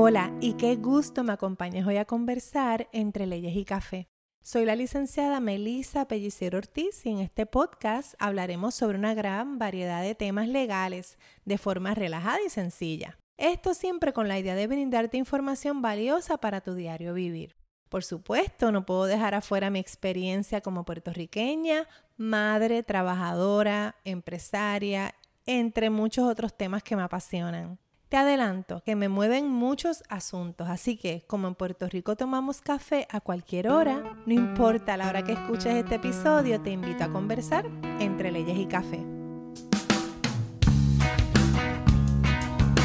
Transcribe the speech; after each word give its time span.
Hola 0.00 0.32
y 0.40 0.52
qué 0.52 0.76
gusto 0.76 1.24
me 1.24 1.32
acompañes 1.32 1.84
hoy 1.84 1.96
a 1.96 2.04
conversar 2.04 2.88
entre 2.92 3.26
leyes 3.26 3.56
y 3.56 3.64
café. 3.64 4.06
Soy 4.40 4.64
la 4.64 4.76
licenciada 4.76 5.40
Melisa 5.40 6.06
Pellicero 6.06 6.58
Ortiz 6.58 7.04
y 7.04 7.10
en 7.10 7.18
este 7.18 7.46
podcast 7.46 8.14
hablaremos 8.20 8.76
sobre 8.76 8.96
una 8.96 9.14
gran 9.14 9.58
variedad 9.58 10.00
de 10.00 10.14
temas 10.14 10.46
legales 10.46 11.18
de 11.44 11.58
forma 11.58 11.96
relajada 11.96 12.38
y 12.46 12.48
sencilla. 12.48 13.18
Esto 13.38 13.74
siempre 13.74 14.12
con 14.12 14.28
la 14.28 14.38
idea 14.38 14.54
de 14.54 14.68
brindarte 14.68 15.16
información 15.16 15.82
valiosa 15.82 16.36
para 16.36 16.60
tu 16.60 16.74
diario 16.74 17.12
vivir. 17.12 17.56
Por 17.88 18.04
supuesto, 18.04 18.70
no 18.70 18.86
puedo 18.86 19.06
dejar 19.06 19.34
afuera 19.34 19.68
mi 19.68 19.80
experiencia 19.80 20.60
como 20.60 20.84
puertorriqueña, 20.84 21.88
madre, 22.16 22.84
trabajadora, 22.84 23.96
empresaria, 24.04 25.16
entre 25.44 25.90
muchos 25.90 26.24
otros 26.24 26.56
temas 26.56 26.84
que 26.84 26.94
me 26.94 27.02
apasionan. 27.02 27.80
Te 28.08 28.16
adelanto 28.16 28.80
que 28.86 28.96
me 28.96 29.10
mueven 29.10 29.50
muchos 29.50 30.02
asuntos, 30.08 30.70
así 30.70 30.96
que 30.96 31.24
como 31.26 31.46
en 31.46 31.54
Puerto 31.54 31.86
Rico 31.88 32.16
tomamos 32.16 32.62
café 32.62 33.06
a 33.10 33.20
cualquier 33.20 33.68
hora, 33.68 34.02
no 34.24 34.32
importa 34.32 34.96
la 34.96 35.08
hora 35.10 35.22
que 35.24 35.32
escuches 35.32 35.74
este 35.74 35.96
episodio, 35.96 36.58
te 36.62 36.70
invito 36.70 37.04
a 37.04 37.08
conversar 37.10 37.66
entre 38.00 38.32
leyes 38.32 38.56
y 38.56 38.64
café. 38.64 39.04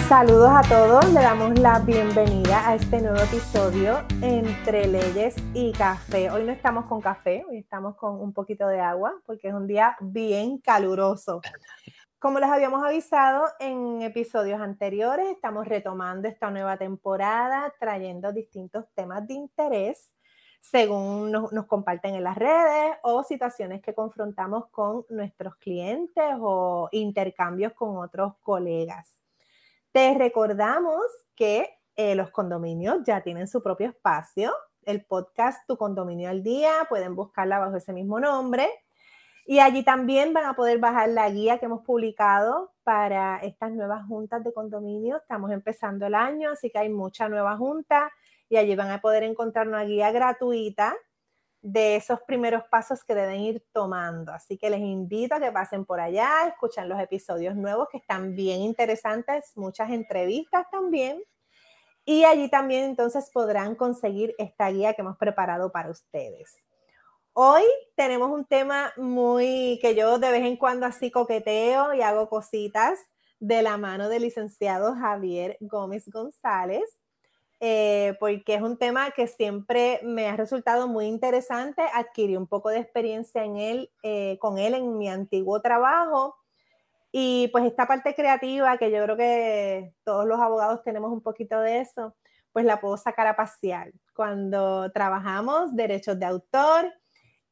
Saludos 0.09 0.52
a 0.54 0.62
todos, 0.68 1.05
le 1.13 1.22
damos 1.22 1.58
la 1.58 1.80
bienvenida 1.80 2.68
a 2.68 2.76
este 2.76 3.02
nuevo 3.02 3.20
episodio 3.20 4.04
entre 4.21 4.88
leyes 4.88 5.35
y 5.54 5.71
café. 5.71 6.32
Hoy 6.32 6.44
no 6.44 6.52
estamos 6.52 6.85
con 6.88 6.99
café, 6.99 7.46
hoy 7.49 7.60
estamos 7.60 7.96
con 7.96 8.20
un 8.20 8.34
poquito 8.34 8.68
de 8.68 8.82
agua 8.82 9.13
porque 9.26 9.48
es 9.48 9.54
un 9.54 9.68
día 9.68 9.96
bien 10.02 10.58
caluroso. 10.58 11.40
Como 12.23 12.40
les 12.40 12.50
habíamos 12.50 12.82
avisado 12.86 13.48
en 13.59 14.02
episodios 14.02 14.62
anteriores, 14.62 15.27
estamos 15.30 15.68
retomando 15.68 16.30
esta 16.30 16.49
nueva 16.49 16.77
temporada, 16.77 17.74
trayendo 17.82 18.32
distintos 18.32 18.85
temas 18.96 19.27
de 19.27 19.34
interés 19.34 20.15
según 20.62 21.34
nos, 21.34 21.52
comparten 21.68 22.15
en 22.15 22.24
las 22.24 22.38
redes 22.38 22.96
o 23.02 23.24
situaciones 23.24 23.82
que 23.82 23.93
confrontamos 23.93 24.68
con 24.70 25.05
nuestros 25.10 25.57
clientes 25.57 26.24
o 26.40 26.88
intercambios 26.93 27.74
con 27.74 27.98
otros 27.98 28.35
colegas. 28.40 29.20
Te 29.91 30.18
recordamos 30.18 31.02
que 31.35 31.77
eh, 31.98 32.15
los 32.15 32.32
condominios 32.32 32.99
ya 33.05 33.20
tienen 33.20 33.49
su 33.49 33.62
propio 33.62 33.90
espacio. 33.90 34.54
El 34.84 35.04
podcast 35.04 35.68
Tu 35.68 35.76
Condominio 35.76 36.30
al 36.30 36.41
Día, 36.41 36.71
pueden 36.87 37.15
buscarla 37.15 37.60
bajo 37.60 37.76
ese 37.76 37.91
mismo 37.91 38.21
nombre. 38.21 38.70
Y 39.46 39.60
allí 39.60 39.84
también 39.84 40.34
van 40.34 40.46
a 40.46 40.55
poder 40.55 40.80
bajar 40.80 41.10
la 41.10 41.30
guía 41.30 41.60
que 41.60 41.66
hemos 41.66 41.84
publicado 41.84 42.72
para 42.84 43.38
estas 43.38 43.72
nuevas 43.72 44.05
juntas 44.08 44.44
de 44.44 44.54
condominio. 44.54 45.18
Estamos 45.18 45.52
empezando 45.52 46.05
el 46.05 46.16
año, 46.16 46.52
así 46.52 46.70
que 46.70 46.80
hay 46.80 46.90
mucha 46.90 47.27
nueva 47.27 47.58
junta 47.58 48.12
y 48.49 48.58
allí 48.58 48.76
van 48.76 48.91
a 48.91 49.02
poder 49.02 49.24
encontrar 49.24 49.68
una 49.68 49.84
guía 49.84 50.12
gratuita 50.12 50.96
de 51.62 51.96
esos 51.96 52.20
primeros 52.21 52.64
pasos 52.70 53.04
que 53.04 53.16
deben 53.16 53.40
ir 53.40 53.66
tomando. 53.71 54.34
Así 54.34 54.58
que 54.58 54.70
les 54.70 54.82
invito 54.82 55.36
a 55.36 55.40
que 55.40 55.52
pasen 55.52 55.86
por 55.86 55.99
allá, 55.99 56.48
escuchen 56.48 56.88
los 56.88 56.99
episodios 56.99 57.55
nuevos 57.55 57.88
que 57.90 57.98
están 57.98 58.36
bien 58.36 58.62
interesantes, 58.62 59.54
muchas 59.55 59.90
entrevistas 59.90 60.70
también. 60.70 61.24
Y 62.05 62.26
allí 62.26 62.49
también 62.49 62.84
entonces 62.84 63.30
podrán 63.34 63.76
conseguir 63.76 64.36
esta 64.38 64.69
guía 64.69 64.94
que 64.94 65.02
hemos 65.02 65.18
preparado 65.18 65.72
para 65.72 65.90
ustedes. 65.90 66.58
Hoy 67.35 67.63
tenemos 67.95 68.29
un 68.29 68.45
tema 68.45 68.94
muy 68.95 69.79
que 69.81 69.95
yo 69.95 70.19
de 70.19 70.29
vez 70.29 70.44
en 70.44 70.56
cuando 70.56 70.85
así 70.85 71.09
coqueteo 71.09 71.91
y 71.95 72.01
hago 72.03 72.29
cositas 72.29 73.00
de 73.40 73.63
la 73.63 73.75
mano 73.78 74.07
del 74.07 74.22
licenciado 74.22 74.94
Javier 74.94 75.57
Gómez 75.59 76.07
González, 76.09 76.84
eh, 77.59 78.16
porque 78.19 78.53
es 78.53 78.62
un 78.62 78.78
tema 78.78 79.09
que 79.09 79.25
siempre 79.25 80.00
me 80.03 80.28
ha 80.28 80.38
resultado 80.38 80.88
muy 80.88 81.08
interesante. 81.08 81.81
Adquirí 81.96 82.38
un 82.38 82.46
poco 82.46 82.69
de 82.69 82.78
experiencia 82.78 83.44
en 83.44 83.58
él, 83.58 83.90
eh, 84.03 84.38
con 84.40 84.59
él 84.59 84.75
en 84.75 84.96
mi 85.00 85.09
antiguo 85.09 85.59
trabajo. 85.59 86.35
Y 87.12 87.47
pues 87.47 87.66
esta 87.66 87.88
parte 87.88 88.13
creativa, 88.13 88.78
que 88.78 88.91
yo 88.91 89.03
creo 89.06 89.18
que 89.18 89.96
todos 90.03 90.28
los 90.28 90.40
abogados 90.40 90.84
tenemos 90.84 91.12
un 91.12 91.22
poquito 91.22 91.59
de 91.62 91.79
eso, 91.79 92.16
pues 92.52 92.63
la 92.63 92.79
puedo 92.79 92.96
sacar 92.97 93.25
a 93.25 93.35
pasear. 93.35 93.91
Cuando 94.16 94.91
trabajamos 94.91 95.75
derechos 95.75 96.19
de 96.19 96.25
autor, 96.28 96.94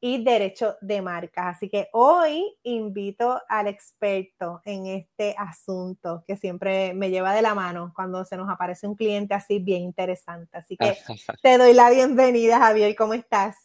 y 0.04 0.24
derecho 0.24 0.78
de 0.82 1.02
marcas. 1.02 1.56
Así 1.56 1.70
que 1.70 1.88
hoy 1.94 2.44
invito 2.64 3.40
al 3.48 3.68
experto 3.68 4.60
en 4.66 4.88
este 4.88 5.36
asunto 5.38 6.24
que 6.28 6.36
siempre 6.36 6.96
me 6.96 7.12
lleva 7.12 7.36
de 7.36 7.44
la 7.44 7.54
mano 7.54 7.94
cuando 7.96 8.26
se 8.26 8.36
nos 8.36 8.50
aparece 8.50 8.88
un 8.88 8.96
cliente 8.96 9.36
así 9.36 9.60
bien 9.60 9.84
interesante. 9.84 10.58
Así 10.58 10.76
que 10.76 10.98
te 11.44 11.58
doy 11.60 11.74
la 11.74 11.92
bienvenida, 11.92 12.58
Javier. 12.58 12.96
¿Cómo 12.96 13.14
estás? 13.14 13.58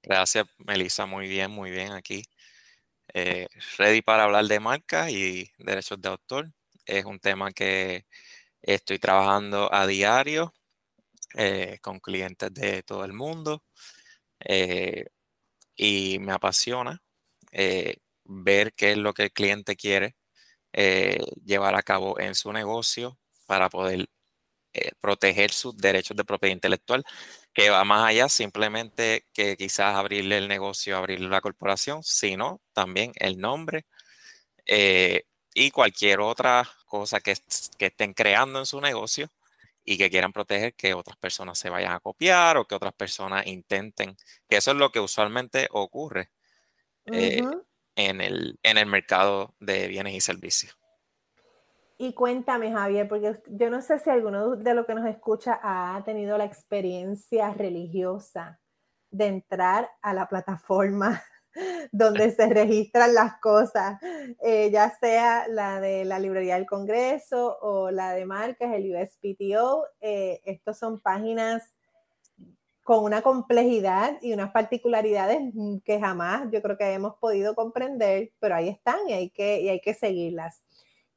Gracias, 0.00 0.46
Melissa. 0.58 1.06
Muy 1.06 1.28
bien, 1.28 1.50
muy 1.50 1.72
bien 1.72 1.90
aquí. 1.90 2.22
Eh, 3.12 3.48
ready 3.76 4.00
para 4.00 4.22
hablar 4.24 4.44
de 4.44 4.60
marcas 4.60 5.10
y 5.10 5.50
derechos 5.58 6.00
de 6.00 6.08
autor. 6.08 6.52
Es 6.86 7.04
un 7.04 7.18
tema 7.18 7.50
que 7.50 8.06
estoy 8.62 9.00
trabajando 9.00 9.68
a 9.74 9.88
diario 9.88 10.54
eh, 11.34 11.78
con 11.82 11.98
clientes 11.98 12.54
de 12.54 12.84
todo 12.84 13.04
el 13.04 13.12
mundo. 13.12 13.64
Eh, 14.38 15.06
y 15.80 16.18
me 16.20 16.32
apasiona 16.32 17.02
eh, 17.52 17.96
ver 18.24 18.74
qué 18.74 18.92
es 18.92 18.98
lo 18.98 19.14
que 19.14 19.24
el 19.24 19.32
cliente 19.32 19.76
quiere 19.76 20.14
eh, 20.74 21.20
llevar 21.44 21.74
a 21.74 21.82
cabo 21.82 22.20
en 22.20 22.34
su 22.34 22.52
negocio 22.52 23.18
para 23.46 23.70
poder 23.70 24.10
eh, 24.74 24.92
proteger 25.00 25.52
sus 25.52 25.76
derechos 25.78 26.16
de 26.18 26.24
propiedad 26.24 26.54
intelectual, 26.54 27.04
que 27.54 27.70
va 27.70 27.84
más 27.84 28.06
allá 28.06 28.28
simplemente 28.28 29.26
que 29.32 29.56
quizás 29.56 29.96
abrirle 29.96 30.38
el 30.38 30.48
negocio, 30.48 30.98
abrirle 30.98 31.28
la 31.30 31.40
corporación, 31.40 32.02
sino 32.04 32.60
también 32.74 33.12
el 33.16 33.38
nombre 33.38 33.86
y 35.54 35.70
cualquier 35.72 36.20
otra 36.20 36.68
cosa 36.86 37.20
que, 37.20 37.36
que 37.78 37.86
estén 37.86 38.14
creando 38.14 38.60
en 38.60 38.66
su 38.66 38.80
negocio 38.80 39.30
y 39.90 39.98
que 39.98 40.08
quieran 40.08 40.32
proteger 40.32 40.74
que 40.74 40.94
otras 40.94 41.16
personas 41.16 41.58
se 41.58 41.68
vayan 41.68 41.92
a 41.92 41.98
copiar 41.98 42.56
o 42.56 42.64
que 42.64 42.76
otras 42.76 42.92
personas 42.94 43.44
intenten, 43.48 44.16
que 44.48 44.58
eso 44.58 44.70
es 44.70 44.76
lo 44.76 44.92
que 44.92 45.00
usualmente 45.00 45.66
ocurre 45.72 46.30
eh, 47.06 47.42
en, 47.96 48.20
el, 48.20 48.60
en 48.62 48.78
el 48.78 48.86
mercado 48.86 49.56
de 49.58 49.88
bienes 49.88 50.14
y 50.14 50.20
servicios. 50.20 50.78
Y 51.98 52.14
cuéntame, 52.14 52.70
Javier, 52.70 53.08
porque 53.08 53.42
yo 53.48 53.68
no 53.68 53.82
sé 53.82 53.98
si 53.98 54.10
alguno 54.10 54.54
de 54.54 54.74
los 54.74 54.86
que 54.86 54.94
nos 54.94 55.08
escucha 55.08 55.58
ha 55.60 56.00
tenido 56.04 56.38
la 56.38 56.44
experiencia 56.44 57.52
religiosa 57.52 58.60
de 59.10 59.26
entrar 59.26 59.90
a 60.02 60.14
la 60.14 60.28
plataforma 60.28 61.20
donde 61.92 62.30
se 62.30 62.46
registran 62.46 63.14
las 63.14 63.40
cosas, 63.40 64.00
eh, 64.42 64.70
ya 64.70 64.90
sea 64.98 65.48
la 65.48 65.80
de 65.80 66.04
la 66.04 66.18
Librería 66.18 66.54
del 66.54 66.66
Congreso 66.66 67.58
o 67.60 67.90
la 67.90 68.12
de 68.14 68.26
marcas, 68.26 68.72
el 68.74 68.94
USPTO. 68.94 69.86
Eh, 70.00 70.40
estos 70.44 70.78
son 70.78 71.00
páginas 71.00 71.74
con 72.82 73.04
una 73.04 73.22
complejidad 73.22 74.18
y 74.20 74.32
unas 74.32 74.50
particularidades 74.50 75.40
que 75.84 76.00
jamás 76.00 76.48
yo 76.50 76.60
creo 76.62 76.76
que 76.76 76.92
hemos 76.92 77.16
podido 77.16 77.54
comprender, 77.54 78.32
pero 78.40 78.56
ahí 78.56 78.68
están 78.68 79.08
y 79.08 79.12
hay 79.12 79.30
que, 79.30 79.60
y 79.60 79.68
hay 79.68 79.80
que 79.80 79.94
seguirlas. 79.94 80.62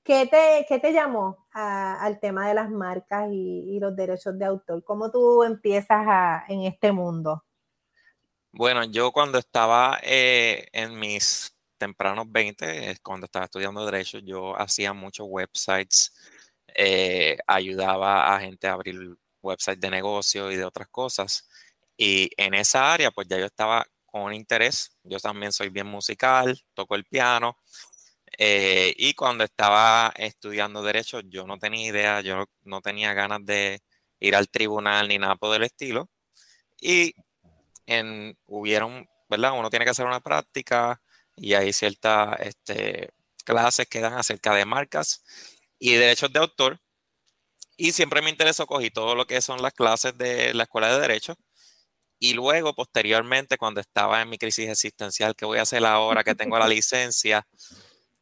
¿Qué 0.04 0.28
te, 0.28 0.66
qué 0.68 0.80
te 0.80 0.92
llamó 0.92 1.48
al 1.54 2.20
tema 2.20 2.48
de 2.50 2.54
las 2.54 2.70
marcas 2.70 3.30
y, 3.32 3.80
los 3.80 3.96
derechos 3.96 4.38
de 4.38 4.46
autor? 4.46 4.84
¿Cómo 4.84 5.10
tú 5.10 5.44
empiezas 5.44 6.44
en 6.50 6.64
este 6.64 6.92
mundo? 6.92 7.44
Bueno, 8.56 8.84
yo 8.86 9.12
cuando 9.12 9.40
estaba 9.40 10.00
eh, 10.04 10.68
en 10.74 11.00
mis 11.00 11.56
tempranos 11.78 12.32
20, 12.32 12.96
cuando 13.02 13.26
estaba 13.26 13.46
estudiando 13.46 13.84
Derecho, 13.86 14.20
yo 14.20 14.56
hacía 14.60 14.94
muchos 14.94 15.26
websites, 15.28 16.14
eh, 16.76 17.38
ayudaba 17.48 18.36
a 18.36 18.40
gente 18.42 18.68
a 18.68 18.74
abrir 18.74 19.16
websites 19.42 19.80
de 19.82 19.90
negocio 19.90 20.52
y 20.52 20.56
de 20.58 20.66
otras 20.66 20.88
cosas. 20.90 21.50
Y 21.98 22.30
en 22.38 22.54
esa 22.54 22.94
área, 22.94 23.10
pues 23.12 23.28
ya 23.28 23.40
yo 23.40 23.46
estaba 23.46 23.86
con 24.06 24.32
interés. 24.34 24.96
Yo 25.04 25.18
también 25.20 25.52
soy 25.52 25.70
bien 25.70 25.88
musical, 25.88 26.60
toco 26.76 26.94
el 26.96 27.06
piano. 27.06 27.58
Eh, 28.38 28.94
y 28.98 29.14
cuando 29.16 29.44
estaba 29.44 30.14
estudiando 30.18 30.84
Derecho, 30.84 31.22
yo 31.22 31.46
no 31.48 31.58
tenía 31.60 31.88
idea, 31.88 32.22
yo 32.22 32.46
no 32.64 32.82
tenía 32.82 33.14
ganas 33.14 33.46
de 33.46 33.82
ir 34.20 34.36
al 34.36 34.50
tribunal 34.50 35.08
ni 35.10 35.18
nada 35.20 35.36
por 35.36 35.56
el 35.56 35.64
estilo. 35.64 36.10
Y 36.82 37.14
en, 37.86 38.38
hubieron, 38.46 39.08
¿verdad? 39.30 39.54
Uno 39.58 39.70
tiene 39.70 39.86
que 39.86 39.92
hacer 39.92 40.06
una 40.06 40.20
práctica 40.20 41.02
y 41.36 41.54
hay 41.54 41.74
ciertas 41.74 42.40
este, 42.40 43.12
clases 43.44 43.88
que 43.88 44.00
dan 44.00 44.14
acerca 44.14 44.54
de 44.54 44.66
marcas 44.66 45.24
y 45.80 45.94
derechos 45.94 46.32
de 46.32 46.40
autor. 46.40 46.80
Y 47.76 47.92
siempre 47.92 48.22
me 48.22 48.30
interesó, 48.30 48.68
cogí 48.68 48.92
todo 48.92 49.16
lo 49.16 49.26
que 49.26 49.42
son 49.42 49.62
las 49.62 49.74
clases 49.74 50.18
de 50.18 50.54
la 50.54 50.64
Escuela 50.64 50.94
de 50.94 51.02
Derecho. 51.02 51.36
Y 52.20 52.34
luego, 52.34 52.74
posteriormente, 52.74 53.58
cuando 53.58 53.82
estaba 53.82 54.22
en 54.22 54.30
mi 54.30 54.38
crisis 54.38 54.70
existencial, 54.70 55.36
¿qué 55.36 55.46
voy 55.46 55.60
a 55.60 55.64
hacer 55.64 55.86
ahora 55.86 56.24
que 56.24 56.36
tengo 56.36 56.58
la 56.58 56.68
licencia? 56.70 57.48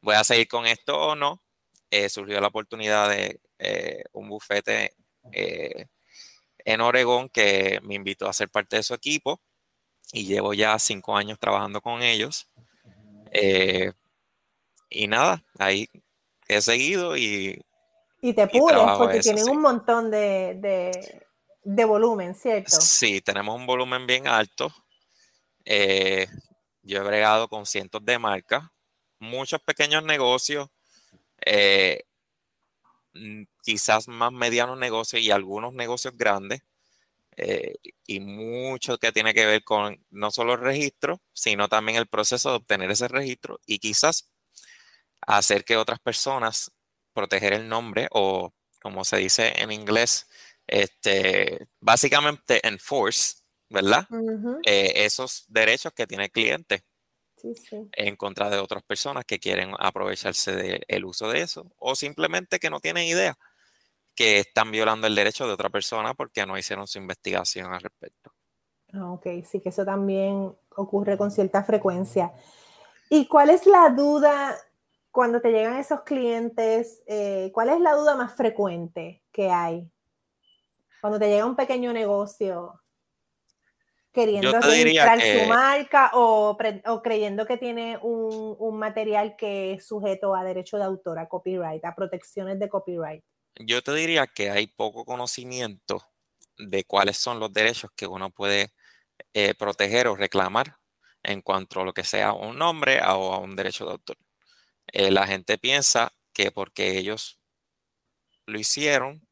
¿Voy 0.01 0.15
a 0.15 0.23
seguir 0.23 0.47
con 0.47 0.65
esto 0.65 0.97
o 0.97 1.15
no? 1.15 1.43
Eh, 1.91 2.09
surgió 2.09 2.39
la 2.39 2.47
oportunidad 2.47 3.09
de 3.09 3.41
eh, 3.59 4.03
un 4.13 4.29
bufete 4.29 4.95
eh, 5.33 5.87
en 6.59 6.81
Oregón 6.81 7.29
que 7.29 7.79
me 7.83 7.95
invitó 7.95 8.27
a 8.27 8.33
ser 8.33 8.49
parte 8.49 8.77
de 8.77 8.83
su 8.83 8.93
equipo 8.93 9.41
y 10.13 10.25
llevo 10.25 10.53
ya 10.53 10.77
cinco 10.79 11.15
años 11.15 11.39
trabajando 11.39 11.81
con 11.81 12.01
ellos. 12.01 12.47
Eh, 13.31 13.91
y 14.89 15.07
nada, 15.07 15.43
ahí 15.57 15.89
he 16.47 16.61
seguido 16.61 17.17
y... 17.17 17.63
Y 18.23 18.33
te 18.33 18.47
pules 18.47 18.77
porque 18.97 19.19
tienen 19.19 19.49
un 19.49 19.61
montón 19.61 20.11
de, 20.11 21.23
volumen, 21.63 22.35
¿cierto? 22.35 22.79
Sí, 22.79 23.19
tenemos 23.21 23.55
un 23.55 23.65
volumen 23.65 24.05
bien 24.05 24.27
alto. 24.27 24.71
Eh, 25.65 26.27
yo 26.83 26.99
he 26.99 27.03
bregado 27.03 27.47
con 27.47 27.65
cientos 27.65 28.05
de 28.05 28.19
marcas, 28.19 28.63
muchos 29.17 29.59
pequeños 29.61 30.03
negocios, 30.03 30.69
eh, 31.43 32.03
mm, 33.13 33.43
quizás 33.63 34.07
más 34.07 34.31
medianos 34.31 34.77
negocios 34.77 35.21
y 35.21 35.31
algunos 35.31 35.73
negocios 35.73 36.15
grandes. 36.15 36.61
Eh, 37.43 37.73
y 38.05 38.19
mucho 38.19 38.99
que 38.99 39.11
tiene 39.11 39.33
que 39.33 39.47
ver 39.47 39.63
con 39.63 40.05
no 40.11 40.29
solo 40.29 40.53
el 40.53 40.59
registro, 40.59 41.19
sino 41.33 41.67
también 41.69 41.97
el 41.97 42.05
proceso 42.05 42.51
de 42.51 42.57
obtener 42.57 42.91
ese 42.91 43.07
registro 43.07 43.59
y 43.65 43.79
quizás 43.79 44.29
hacer 45.21 45.65
que 45.65 45.75
otras 45.75 45.99
personas 45.99 46.71
proteger 47.13 47.53
el 47.53 47.67
nombre 47.67 48.07
o 48.11 48.53
como 48.79 49.03
se 49.05 49.17
dice 49.17 49.53
en 49.57 49.71
inglés, 49.71 50.27
este, 50.67 51.67
básicamente 51.79 52.65
enforce, 52.67 53.37
¿verdad? 53.69 54.07
Eh, 54.63 54.93
esos 54.97 55.45
derechos 55.47 55.93
que 55.93 56.05
tiene 56.05 56.25
el 56.25 56.31
cliente 56.31 56.83
en 57.93 58.15
contra 58.17 58.51
de 58.51 58.57
otras 58.57 58.83
personas 58.83 59.25
que 59.25 59.39
quieren 59.39 59.73
aprovecharse 59.79 60.51
del 60.87 61.05
uso 61.05 61.27
de 61.27 61.41
eso 61.41 61.71
o 61.77 61.95
simplemente 61.95 62.59
que 62.59 62.69
no 62.69 62.79
tienen 62.79 63.05
idea 63.07 63.35
que 64.15 64.39
están 64.39 64.71
violando 64.71 65.07
el 65.07 65.15
derecho 65.15 65.47
de 65.47 65.53
otra 65.53 65.69
persona 65.69 66.13
porque 66.13 66.45
no 66.45 66.57
hicieron 66.57 66.87
su 66.87 66.97
investigación 66.97 67.73
al 67.73 67.81
respecto. 67.81 68.33
Ah, 68.93 69.11
ok, 69.11 69.27
sí 69.49 69.61
que 69.61 69.69
eso 69.69 69.85
también 69.85 70.53
ocurre 70.75 71.17
con 71.17 71.31
cierta 71.31 71.63
frecuencia. 71.63 72.33
¿Y 73.09 73.27
cuál 73.27 73.49
es 73.49 73.65
la 73.65 73.89
duda 73.89 74.57
cuando 75.11 75.41
te 75.41 75.51
llegan 75.51 75.77
esos 75.77 76.01
clientes? 76.01 77.03
Eh, 77.07 77.51
¿Cuál 77.53 77.69
es 77.69 77.79
la 77.79 77.93
duda 77.93 78.15
más 78.15 78.35
frecuente 78.35 79.23
que 79.31 79.49
hay? 79.49 79.89
Cuando 80.99 81.19
te 81.19 81.27
llega 81.27 81.45
un 81.45 81.55
pequeño 81.55 81.93
negocio 81.93 82.81
queriendo 84.11 84.59
registrar 84.59 85.21
su 85.21 85.47
marca 85.47 86.11
o, 86.13 86.57
creyendo 87.01 87.45
que 87.45 87.57
tiene 87.57 87.97
un, 88.01 88.55
un, 88.59 88.77
material 88.77 89.35
que 89.37 89.73
es 89.73 89.87
sujeto 89.87 90.35
a 90.35 90.43
derecho 90.43 90.77
de 90.77 90.83
autor, 90.83 91.17
a 91.17 91.29
copyright, 91.29 91.83
a 91.85 91.95
protecciones 91.95 92.59
de 92.59 92.67
copyright. 92.69 93.23
Yo 93.55 93.81
te 93.81 93.93
diría 93.93 94.27
que 94.27 94.49
hay 94.49 94.67
poco 94.67 95.05
conocimiento 95.05 96.05
de 96.57 96.83
cuáles 96.85 97.17
son 97.17 97.39
los 97.39 97.51
derechos 97.53 97.91
que 97.95 98.07
uno 98.07 98.29
puede 98.31 98.73
eh, 99.33 99.53
proteger 99.55 100.07
o 100.07 100.15
reclamar 100.15 100.77
en 101.23 101.41
cuanto 101.41 101.81
a 101.81 101.85
lo 101.85 101.93
que 101.93 102.03
sea 102.03 102.33
un 102.33 102.57
nombre 102.57 103.01
o 103.01 103.33
a 103.33 103.39
un 103.39 103.55
derecho 103.55 103.85
de 103.85 103.91
autor. 103.93 104.17
Eh, 104.87 105.11
la 105.11 105.27
gente 105.27 105.57
piensa 105.57 106.13
que 106.33 106.51
porque 106.51 106.97
ellos 106.97 107.39
lo 108.45 108.59
hicieron 108.59 109.27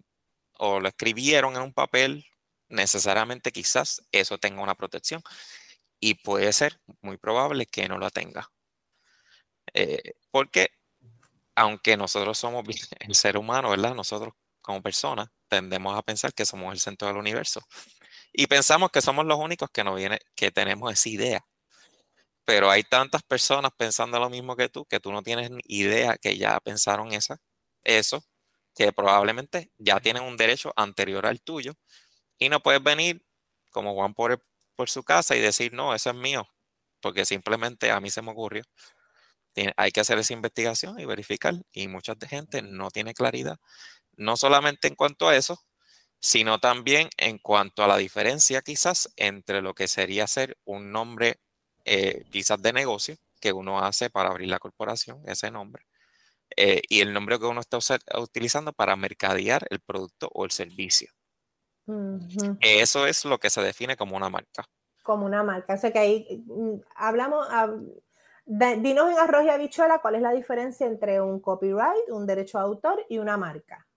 o 0.54 0.80
lo 0.80 0.88
escribieron 0.89 1.56
en 1.56 1.62
un 1.63 1.74
papel 1.74 2.25
necesariamente 2.69 3.51
quizás 3.51 4.04
eso 4.12 4.38
tenga 4.38 4.62
una 4.62 4.75
protección 4.75 5.21
y 6.00 6.16
puede 6.16 6.54
ser 6.54 6.81
muy 7.01 7.18
probable 7.18 7.66
que 7.68 7.88
no 7.89 8.00
la 8.00 8.10
tenga. 8.12 8.51
Eh, 9.74 10.13
porque 10.31 10.69
aunque 11.59 11.97
nosotros 11.97 12.38
somos 12.38 12.63
el 13.01 13.15
ser 13.15 13.38
humano, 13.38 13.69
¿verdad? 13.69 13.94
Nosotros 13.94 14.33
como 14.61 14.81
personas 14.81 15.29
tendemos 15.50 15.97
a 15.97 16.01
pensar 16.03 16.33
que 16.33 16.45
somos 16.45 16.73
el 16.73 16.79
centro 16.79 17.07
del 17.07 17.17
universo 17.17 17.61
y 18.33 18.47
pensamos 18.47 18.91
que 18.91 19.01
somos 19.01 19.25
los 19.25 19.38
únicos 19.39 19.69
que 19.71 19.83
no 19.83 19.95
viene, 19.95 20.19
que 20.35 20.51
tenemos 20.51 20.91
esa 20.94 21.09
idea. 21.09 21.45
Pero 22.45 22.71
hay 22.71 22.83
tantas 22.83 23.23
personas 23.23 23.71
pensando 23.77 24.19
lo 24.19 24.29
mismo 24.29 24.56
que 24.56 24.69
tú, 24.69 24.85
que 24.85 25.00
tú 25.00 25.11
no 25.11 25.21
tienes 25.21 25.51
ni 25.51 25.61
idea 25.65 26.17
que 26.17 26.38
ya 26.38 26.59
pensaron 26.61 27.11
esa, 27.13 27.38
eso, 27.83 28.23
que 28.75 28.94
probablemente 28.94 29.71
ya 29.77 30.00
tienen 30.00 30.23
un 30.23 30.38
derecho 30.38 30.73
anterior 30.77 31.25
al 31.27 31.41
tuyo 31.41 31.73
y 32.39 32.50
no 32.50 32.61
puedes 32.61 32.83
venir 32.83 33.23
como 33.71 33.94
Juan 33.95 34.13
por, 34.13 34.44
por 34.75 34.89
su 34.89 35.03
casa 35.03 35.35
y 35.35 35.41
decir, 35.41 35.73
no, 35.73 35.95
eso 35.95 36.11
es 36.11 36.15
mío, 36.15 36.47
porque 37.01 37.25
simplemente 37.25 37.91
a 37.91 38.00
mí 38.01 38.11
se 38.11 38.21
me 38.21 38.31
ocurrió. 38.31 38.63
Hay 39.78 39.92
que 39.92 40.00
hacer 40.00 40.18
esa 40.18 40.34
investigación 40.34 41.00
y 41.00 41.06
verificar. 41.06 41.56
Y 41.72 41.88
mucha 41.88 42.16
gente 42.28 42.62
no 42.62 42.90
tiene 42.92 43.13
claridad, 43.13 43.57
no 44.18 44.38
solamente 44.38 44.88
en 44.88 44.96
cuanto 44.96 45.28
a 45.28 45.36
eso, 45.36 45.60
sino 46.19 46.60
también 46.60 47.10
en 47.18 47.38
cuanto 47.38 47.84
a 47.84 47.88
la 47.88 47.98
diferencia 47.98 48.62
quizás 48.62 49.10
entre 49.16 49.62
lo 49.62 49.74
que 49.74 49.88
sería 49.88 50.28
ser 50.28 50.57
un 50.66 50.92
nombre 50.92 51.40
eh, 51.86 52.25
quizás 52.30 52.62
de 52.62 52.74
negocio 52.74 53.16
que 53.40 53.54
uno 53.54 53.80
hace 53.80 54.10
para 54.10 54.30
abrir 54.30 54.50
la 54.50 54.60
corporación, 54.60 55.22
ese 55.25 55.50
nombre, 55.50 55.86
eh, 56.57 56.81
y 56.90 57.00
el 57.00 57.13
nombre 57.13 57.40
que 57.40 57.45
uno 57.45 57.62
está 57.62 57.80
utilizando 58.18 58.74
para 58.74 58.95
mercadear 58.95 59.66
el 59.69 59.80
producto 59.80 60.30
o 60.34 60.45
el 60.45 60.52
servicio. 60.52 61.10
Eso 62.60 63.07
es 63.07 63.25
lo 63.25 63.40
que 63.40 63.50
se 63.50 63.62
define 63.62 63.95
como 63.95 64.16
una 64.16 64.30
marca. 64.30 64.66
Como 65.02 65.25
una 65.25 65.42
marca. 65.42 65.74
O 65.74 65.78
sea 65.78 65.92
que 65.92 66.00
ahí 66.00 66.44
mm, 66.45 66.81
hablamos, 66.95 67.48
dinos 68.50 69.12
en 69.12 69.19
arroz 69.19 69.46
y 69.46 69.50
habichuela 69.50 70.00
cuál 70.00 70.16
es 70.16 70.22
la 70.22 70.31
diferencia 70.31 70.88
entre 70.88 71.22
un 71.22 71.40
copyright, 71.40 72.10
un 72.10 72.25
derecho 72.25 72.57
de 72.57 72.63
autor 72.63 73.06
y 73.07 73.19
una 73.19 73.38
marca. 73.38 73.88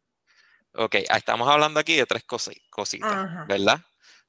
Ok, 0.75 0.97
ah, 1.09 1.17
estamos 1.17 1.49
hablando 1.49 1.81
aquí 1.81 1.97
de 1.97 2.07
tres 2.07 2.25
cositas, 2.25 3.47
¿verdad? 3.47 3.81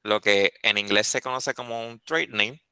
Lo 0.02 0.20
que 0.20 0.52
en 0.62 0.78
inglés 0.78 1.06
se 1.06 1.20
conoce 1.20 1.54
como 1.54 1.86
un 1.86 2.00
trade 2.00 2.28
name, 2.28 2.62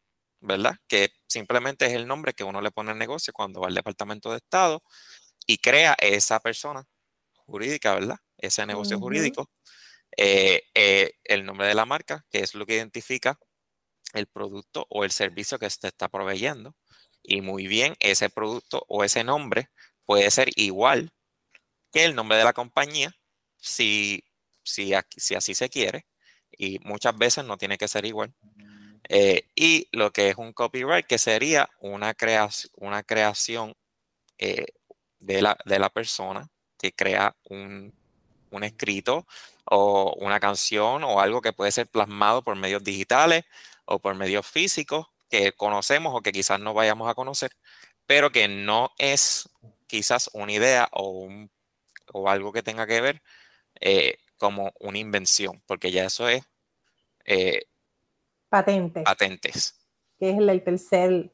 ¿verdad? 0.40 0.76
Que 0.86 1.10
simplemente 1.26 1.86
es 1.86 1.92
el 1.92 2.06
nombre 2.06 2.32
que 2.32 2.44
uno 2.44 2.60
le 2.60 2.70
pone 2.70 2.90
al 2.90 2.98
negocio 2.98 3.32
cuando 3.32 3.60
va 3.60 3.68
al 3.68 3.74
Departamento 3.74 4.30
de 4.30 4.38
Estado 4.38 4.82
y 5.46 5.58
crea 5.58 5.94
esa 5.98 6.40
persona 6.40 6.84
jurídica, 7.46 7.94
¿verdad? 7.94 8.16
Ese 8.38 8.64
negocio 8.66 8.98
jurídico 8.98 9.50
eh, 10.16 10.62
eh, 10.74 11.12
el 11.24 11.44
nombre 11.44 11.66
de 11.66 11.74
la 11.74 11.86
marca, 11.86 12.24
que 12.30 12.40
es 12.40 12.54
lo 12.54 12.66
que 12.66 12.76
identifica 12.76 13.38
el 14.12 14.26
producto 14.26 14.86
o 14.90 15.04
el 15.04 15.10
servicio 15.10 15.58
que 15.58 15.70
se 15.70 15.88
está 15.88 16.08
proveyendo. 16.08 16.74
Y 17.22 17.40
muy 17.40 17.66
bien, 17.66 17.94
ese 18.00 18.30
producto 18.30 18.84
o 18.88 19.04
ese 19.04 19.24
nombre 19.24 19.68
puede 20.04 20.30
ser 20.30 20.50
igual 20.56 21.12
que 21.92 22.04
el 22.04 22.14
nombre 22.14 22.38
de 22.38 22.44
la 22.44 22.52
compañía, 22.52 23.14
si, 23.58 24.24
si, 24.64 24.92
si 25.16 25.34
así 25.34 25.54
se 25.54 25.68
quiere, 25.68 26.06
y 26.50 26.78
muchas 26.80 27.16
veces 27.16 27.44
no 27.44 27.56
tiene 27.58 27.78
que 27.78 27.88
ser 27.88 28.04
igual. 28.06 28.34
Eh, 29.08 29.48
y 29.54 29.88
lo 29.92 30.12
que 30.12 30.30
es 30.30 30.36
un 30.36 30.52
copyright, 30.52 31.06
que 31.06 31.18
sería 31.18 31.68
una, 31.80 32.14
creación, 32.14 32.72
creación 33.06 33.74
de, 34.38 35.42
la, 35.42 35.56
de 35.64 35.78
la 35.78 35.90
persona 35.90 36.48
que 36.78 36.92
crea 36.92 37.36
un, 37.44 37.94
un 38.50 38.64
escrito 38.64 39.26
o 39.64 40.14
una 40.18 40.40
canción 40.40 41.04
o 41.04 41.20
algo 41.20 41.40
que 41.40 41.52
puede 41.52 41.72
ser 41.72 41.88
plasmado 41.88 42.42
por 42.42 42.56
medios 42.56 42.84
digitales 42.84 43.44
o 43.84 43.98
por 43.98 44.14
medios 44.14 44.46
físicos 44.46 45.06
que 45.32 45.52
conocemos 45.52 46.14
o 46.14 46.20
que 46.20 46.30
quizás 46.30 46.60
no 46.60 46.74
vayamos 46.74 47.08
a 47.08 47.14
conocer, 47.14 47.52
pero 48.06 48.30
que 48.30 48.48
no 48.48 48.90
es 48.98 49.48
quizás 49.86 50.28
una 50.34 50.52
idea 50.52 50.90
o, 50.92 51.26
o 52.12 52.28
algo 52.28 52.52
que 52.52 52.62
tenga 52.62 52.86
que 52.86 53.00
ver 53.00 53.22
eh, 53.80 54.18
como 54.36 54.72
una 54.78 54.98
invención, 54.98 55.62
porque 55.64 55.90
ya 55.90 56.04
eso 56.04 56.28
es 56.28 56.44
eh, 57.24 57.62
patentes. 58.50 59.04
patentes. 59.04 59.74
Que 60.18 60.32
es 60.32 60.38
el, 60.38 60.62
tercer 60.62 61.32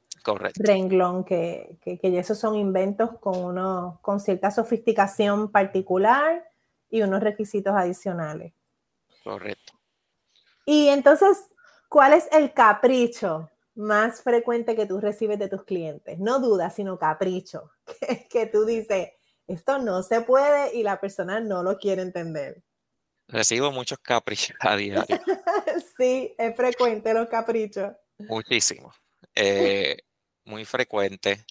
renglón, 0.54 1.24
que, 1.24 1.76
que, 1.82 1.98
que, 1.98 2.16
esos 2.20 2.38
son 2.38 2.54
inventos 2.54 3.18
con, 3.18 3.36
uno, 3.36 3.98
con 4.00 4.20
cierta 4.20 4.52
sofisticación 4.52 5.50
particular 5.50 6.48
y 6.88 7.02
unos 7.02 7.20
requisitos 7.20 7.74
adicionales. 7.74 8.52
Correcto. 9.24 9.72
Y 10.66 10.86
entonces, 10.86 11.46
¿cuál 11.88 12.12
es 12.12 12.28
el 12.30 12.52
capricho 12.52 13.50
más 13.78 14.22
frecuente 14.22 14.74
que 14.74 14.86
tú 14.86 15.00
recibes 15.00 15.38
de 15.38 15.48
tus 15.48 15.64
clientes? 15.64 16.18
No 16.18 16.40
duda, 16.40 16.68
sino 16.68 16.98
capricho, 16.98 17.70
que, 18.30 18.46
tú 18.46 18.64
dices, 18.64 19.10
esto 19.46 19.78
no 19.78 20.02
se 20.02 20.20
puede 20.22 20.76
y 20.76 20.82
la 20.82 21.00
persona 21.00 21.40
no 21.40 21.62
lo 21.62 21.78
quiere 21.78 22.02
entender. 22.02 22.62
Recibo 23.28 23.70
muchos 23.70 23.98
caprichos 24.00 24.56
a 24.60 24.76
diario. 24.76 25.04
sí, 25.96 26.34
es 26.36 26.56
frecuente 26.56 27.14
los 27.14 27.28
caprichos. 27.28 27.92
Muchísimo. 28.18 28.92
Eh, 29.34 29.96
muy 30.44 30.64
frecuente. 30.64 31.44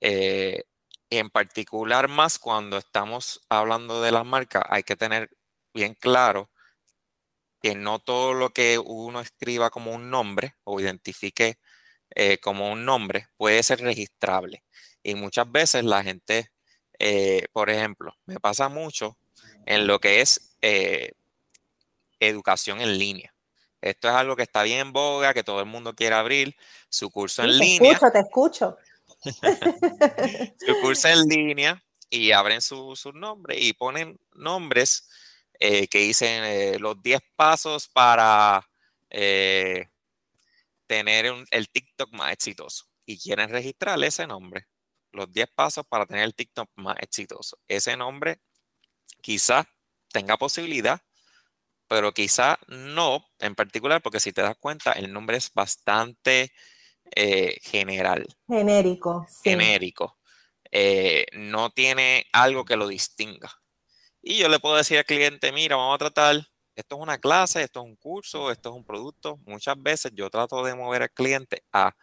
Eh, 0.00 0.64
en 1.10 1.30
particular 1.30 2.08
más 2.08 2.38
cuando 2.38 2.78
estamos 2.78 3.40
hablando 3.48 4.02
de 4.02 4.10
las 4.10 4.24
marcas, 4.26 4.64
hay 4.68 4.82
que 4.82 4.96
tener 4.96 5.30
bien 5.72 5.94
claro 5.94 6.50
que 7.64 7.74
no 7.74 7.98
todo 7.98 8.34
lo 8.34 8.50
que 8.50 8.78
uno 8.78 9.22
escriba 9.22 9.70
como 9.70 9.92
un 9.92 10.10
nombre 10.10 10.54
o 10.64 10.80
identifique 10.80 11.58
eh, 12.14 12.36
como 12.36 12.70
un 12.70 12.84
nombre 12.84 13.28
puede 13.38 13.62
ser 13.62 13.80
registrable. 13.80 14.62
Y 15.02 15.14
muchas 15.14 15.50
veces 15.50 15.82
la 15.82 16.02
gente, 16.02 16.50
eh, 16.98 17.46
por 17.54 17.70
ejemplo, 17.70 18.14
me 18.26 18.38
pasa 18.38 18.68
mucho 18.68 19.16
en 19.64 19.86
lo 19.86 19.98
que 19.98 20.20
es 20.20 20.54
eh, 20.60 21.12
educación 22.20 22.82
en 22.82 22.98
línea. 22.98 23.34
Esto 23.80 24.08
es 24.08 24.14
algo 24.14 24.36
que 24.36 24.42
está 24.42 24.62
bien 24.62 24.80
en 24.80 24.92
boga, 24.92 25.32
que 25.32 25.42
todo 25.42 25.60
el 25.60 25.66
mundo 25.66 25.94
quiere 25.94 26.16
abrir 26.16 26.54
su 26.90 27.10
curso 27.10 27.44
en 27.44 27.56
línea. 27.56 27.98
Te 27.98 28.18
escucho, 28.18 28.76
te 28.76 28.76
escucho. 28.76 28.76
su 30.66 30.80
curso 30.82 31.08
en 31.08 31.22
línea 31.28 31.82
y 32.10 32.30
abren 32.32 32.60
su, 32.60 32.94
su 32.94 33.12
nombre 33.12 33.58
y 33.58 33.72
ponen 33.72 34.20
nombres 34.34 35.08
eh, 35.60 35.86
que 35.88 35.98
dicen 35.98 36.44
eh, 36.44 36.78
los 36.78 37.00
10 37.02 37.20
pasos 37.36 37.88
para 37.88 38.68
eh, 39.10 39.88
tener 40.86 41.32
el 41.50 41.68
TikTok 41.68 42.12
más 42.12 42.32
exitoso. 42.32 42.86
Y 43.06 43.18
quieren 43.18 43.50
registrar 43.50 44.02
ese 44.02 44.26
nombre. 44.26 44.66
Los 45.12 45.32
10 45.32 45.48
pasos 45.54 45.86
para 45.86 46.06
tener 46.06 46.24
el 46.24 46.34
TikTok 46.34 46.70
más 46.76 46.96
exitoso. 47.00 47.58
Ese 47.68 47.96
nombre 47.96 48.40
quizás 49.20 49.66
tenga 50.10 50.36
posibilidad, 50.36 51.00
pero 51.88 52.12
quizá 52.12 52.58
no 52.66 53.24
en 53.38 53.54
particular, 53.54 54.02
porque 54.02 54.20
si 54.20 54.32
te 54.32 54.42
das 54.42 54.56
cuenta, 54.58 54.92
el 54.92 55.12
nombre 55.12 55.36
es 55.36 55.52
bastante 55.52 56.52
general. 57.62 58.26
Genérico. 58.48 59.26
Genérico. 59.44 60.18
no 61.32 61.70
tiene 61.70 62.26
algo 62.32 62.64
que 62.64 62.76
lo 62.76 62.88
distinga. 62.88 63.63
Y 64.26 64.38
yo 64.38 64.48
le 64.48 64.58
puedo 64.58 64.76
decir 64.76 64.96
al 64.96 65.04
cliente, 65.04 65.52
mira, 65.52 65.76
vamos 65.76 65.96
a 65.96 65.98
tratar, 65.98 66.36
esto 66.76 66.96
es 66.96 67.02
una 67.02 67.18
clase, 67.18 67.62
esto 67.62 67.80
es 67.80 67.86
un 67.86 67.96
curso, 67.96 68.50
esto 68.50 68.70
es 68.70 68.74
un 68.74 68.84
producto. 68.84 69.38
Muchas 69.44 69.76
veces 69.82 70.12
yo 70.14 70.30
trato 70.30 70.64
de 70.64 70.74
mover 70.74 71.02
al 71.02 71.10
cliente 71.10 71.62
a 71.72 71.94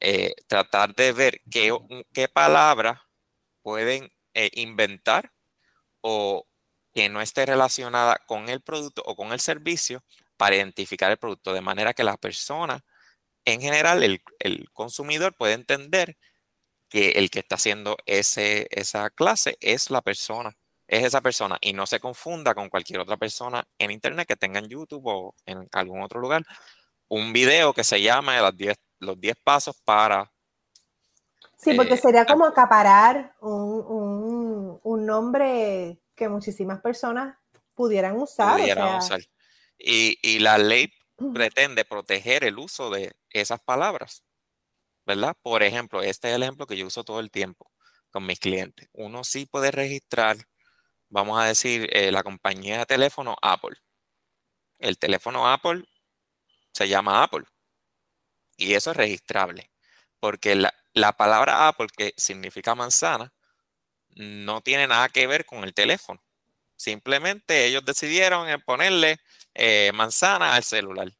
eh, 0.00 0.34
tratar 0.46 0.94
de 0.94 1.12
ver 1.12 1.42
qué, 1.50 1.76
qué 2.14 2.28
palabras 2.28 3.00
pueden 3.62 4.10
eh, 4.34 4.50
inventar 4.54 5.32
o 6.00 6.46
que 6.94 7.10
no 7.10 7.20
esté 7.20 7.46
relacionada 7.46 8.18
con 8.26 8.48
el 8.48 8.62
producto 8.62 9.02
o 9.06 9.16
con 9.16 9.32
el 9.34 9.40
servicio 9.40 10.02
para 10.38 10.56
identificar 10.56 11.10
el 11.10 11.18
producto, 11.18 11.52
de 11.52 11.60
manera 11.60 11.94
que 11.94 12.04
la 12.04 12.16
persona, 12.16 12.84
en 13.44 13.60
general, 13.60 14.02
el, 14.02 14.22
el 14.40 14.70
consumidor 14.72 15.36
puede 15.36 15.54
entender 15.54 16.16
que 16.88 17.10
el 17.12 17.30
que 17.30 17.40
está 17.40 17.56
haciendo 17.56 17.98
ese, 18.06 18.68
esa 18.70 19.10
clase 19.10 19.58
es 19.60 19.90
la 19.90 20.02
persona 20.02 20.56
es 20.86 21.04
esa 21.04 21.20
persona 21.20 21.58
y 21.60 21.72
no 21.72 21.86
se 21.86 22.00
confunda 22.00 22.54
con 22.54 22.68
cualquier 22.68 23.00
otra 23.00 23.16
persona 23.16 23.66
en 23.78 23.90
internet 23.90 24.28
que 24.28 24.36
tenga 24.36 24.58
en 24.58 24.68
YouTube 24.68 25.06
o 25.06 25.34
en 25.46 25.68
algún 25.72 26.02
otro 26.02 26.20
lugar 26.20 26.44
un 27.08 27.32
video 27.32 27.72
que 27.72 27.84
se 27.84 28.00
llama 28.00 28.40
los 28.40 28.56
10 28.56 28.76
los 29.00 29.18
pasos 29.42 29.76
para... 29.84 30.30
Sí, 31.56 31.74
porque 31.74 31.94
eh, 31.94 31.98
sería 31.98 32.24
como 32.24 32.44
acaparar 32.44 33.34
un, 33.40 34.80
nombre 35.06 35.98
que 36.14 36.28
muchísimas 36.28 36.80
personas 36.80 37.36
pudieran 37.74 38.16
usar. 38.16 38.60
Y, 39.78 40.18
y 40.22 40.38
la 40.38 40.58
ley 40.58 40.92
pretende 41.34 41.84
proteger 41.84 42.44
el 42.44 42.58
uso 42.58 42.90
de 42.90 43.14
esas 43.30 43.60
palabras, 43.60 44.24
¿verdad? 45.06 45.36
Por 45.42 45.62
ejemplo, 45.62 46.02
este 46.02 46.30
es 46.30 46.34
el 46.34 46.42
ejemplo 46.42 46.66
que 46.66 46.76
yo 46.76 46.86
uso 46.86 47.04
todo 47.04 47.20
el 47.20 47.30
tiempo 47.30 47.70
con 48.10 48.26
mis 48.26 48.40
clientes. 48.40 48.88
Uno 48.92 49.24
sí 49.24 49.46
puede 49.46 49.70
registrar 49.70 50.36
vamos 51.14 51.40
a 51.40 51.44
decir, 51.44 51.88
eh, 51.92 52.10
la 52.10 52.24
compañía 52.24 52.78
de 52.78 52.86
teléfono 52.86 53.36
Apple. 53.40 53.76
El 54.80 54.98
teléfono 54.98 55.48
Apple 55.48 55.84
se 56.72 56.88
llama 56.88 57.22
Apple. 57.22 57.44
Y 58.56 58.74
eso 58.74 58.90
es 58.90 58.96
registrable. 58.96 59.70
Porque 60.18 60.56
la, 60.56 61.12
palabra 61.16 61.68
Apple, 61.68 61.86
que 61.96 62.14
significa 62.16 62.74
manzana, 62.74 63.32
no 64.16 64.60
tiene 64.60 64.88
nada 64.88 65.08
que 65.08 65.28
ver 65.28 65.46
con 65.46 65.62
el 65.62 65.72
teléfono. 65.72 66.20
Simplemente 66.76 67.66
ellos 67.66 67.84
decidieron 67.84 68.48
ponerle 68.62 69.18
eh, 69.54 69.92
manzana 69.94 70.54
al 70.56 70.64
celular. 70.64 71.12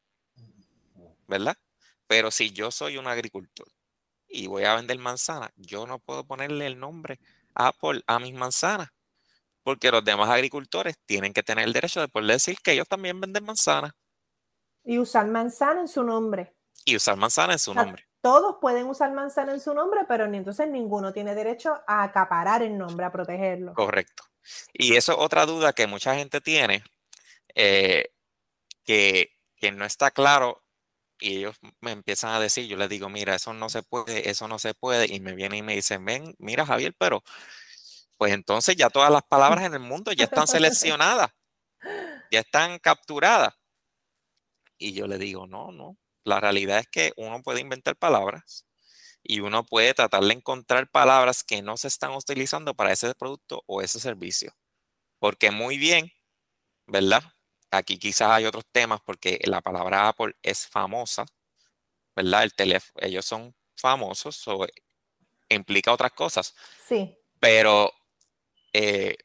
¿Verdad? 1.27 1.57
Pero 2.07 2.31
si 2.31 2.51
yo 2.51 2.69
soy 2.69 2.97
un 2.97 3.07
agricultor 3.07 3.67
y 4.27 4.47
voy 4.47 4.65
a 4.65 4.75
vender 4.75 4.99
manzana, 4.99 5.53
yo 5.55 5.87
no 5.87 5.99
puedo 5.99 6.25
ponerle 6.25 6.67
el 6.67 6.79
nombre 6.79 7.17
Apple 7.53 8.03
a 8.07 8.19
mis 8.19 8.33
manzanas 8.33 8.94
porque 9.65 9.89
los 9.89 10.05
demás 10.05 10.29
agricultores 10.29 10.95
tienen 11.07 11.33
que 11.33 11.41
tener 11.41 11.65
el 11.65 11.73
derecho 11.73 11.99
de 11.99 12.07
poder 12.07 12.27
decir 12.27 12.55
que 12.61 12.73
ellos 12.73 12.87
también 12.87 13.19
venden 13.19 13.43
manzana. 13.43 13.95
Y 14.83 14.99
usar 14.99 15.25
manzana 15.25 15.81
en 15.81 15.87
su 15.87 16.03
nombre. 16.03 16.53
Y 16.85 16.95
usar 16.95 17.17
manzana 17.17 17.53
en 17.53 17.59
su 17.59 17.73
nombre. 17.73 18.07
Todos 18.21 18.57
pueden 18.61 18.85
usar 18.85 19.11
manzana 19.11 19.53
en 19.53 19.59
su 19.59 19.73
nombre, 19.73 20.01
pero 20.07 20.27
ni 20.27 20.37
entonces 20.37 20.69
ninguno 20.69 21.11
tiene 21.13 21.33
derecho 21.33 21.81
a 21.87 22.03
acaparar 22.03 22.61
el 22.61 22.77
nombre, 22.77 23.07
a 23.07 23.11
protegerlo. 23.11 23.73
Correcto. 23.73 24.23
Y 24.71 24.95
eso 24.97 25.13
es 25.13 25.17
otra 25.17 25.47
duda 25.47 25.73
que 25.73 25.87
mucha 25.87 26.13
gente 26.13 26.41
tiene, 26.41 26.83
eh, 27.55 28.11
que, 28.83 29.31
que 29.55 29.71
no 29.71 29.83
está 29.83 30.11
claro 30.11 30.61
y 31.19 31.37
ellos 31.37 31.57
me 31.81 31.91
empiezan 31.91 32.33
a 32.33 32.39
decir, 32.39 32.67
yo 32.67 32.77
les 32.77 32.89
digo, 32.89 33.09
mira, 33.09 33.33
eso 33.33 33.51
no 33.55 33.69
se 33.69 33.81
puede, 33.81 34.29
eso 34.29 34.47
no 34.47 34.59
se 34.59 34.75
puede, 34.75 35.11
y 35.11 35.21
me 35.21 35.33
vienen 35.33 35.59
y 35.59 35.63
me 35.63 35.75
dicen, 35.75 36.05
ven, 36.05 36.35
mira 36.37 36.67
Javier, 36.67 36.93
pero 36.99 37.23
pues 38.17 38.33
entonces 38.33 38.75
ya 38.75 38.89
todas 38.89 39.11
las 39.11 39.23
palabras 39.23 39.65
en 39.65 39.73
el 39.73 39.79
mundo 39.79 40.11
ya 40.11 40.25
están 40.25 40.47
seleccionadas, 40.47 41.31
ya 42.31 42.39
están 42.39 42.79
capturadas. 42.79 43.53
Y 44.77 44.93
yo 44.93 45.07
le 45.07 45.17
digo, 45.17 45.47
no, 45.47 45.71
no, 45.71 45.97
la 46.23 46.39
realidad 46.39 46.79
es 46.79 46.87
que 46.87 47.13
uno 47.17 47.41
puede 47.41 47.61
inventar 47.61 47.95
palabras 47.95 48.65
y 49.23 49.39
uno 49.39 49.65
puede 49.65 49.93
tratar 49.93 50.23
de 50.23 50.33
encontrar 50.33 50.89
palabras 50.89 51.43
que 51.43 51.61
no 51.61 51.77
se 51.77 51.87
están 51.87 52.11
utilizando 52.11 52.73
para 52.75 52.91
ese 52.91 53.13
producto 53.15 53.63
o 53.65 53.81
ese 53.81 53.99
servicio. 53.99 54.55
Porque 55.19 55.51
muy 55.51 55.77
bien, 55.77 56.11
¿verdad? 56.85 57.23
Aquí 57.71 57.97
quizás 57.97 58.29
hay 58.29 58.45
otros 58.45 58.65
temas 58.71 59.01
porque 59.05 59.39
la 59.43 59.61
palabra 59.61 60.07
Apple 60.07 60.35
es 60.43 60.67
famosa, 60.67 61.25
¿verdad? 62.15 62.43
El 62.43 62.53
teléfono, 62.53 63.05
ellos 63.05 63.25
son 63.25 63.55
famosos 63.75 64.47
o 64.47 64.67
implica 65.49 65.91
otras 65.91 66.11
cosas. 66.13 66.55
Sí. 66.87 67.17
Pero 67.39 67.91
eh, 68.77 69.15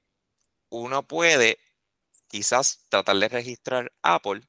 uno 0.68 1.02
puede 1.02 1.58
quizás 2.28 2.86
tratar 2.88 3.16
de 3.16 3.28
registrar 3.28 3.92
Apple 4.00 4.42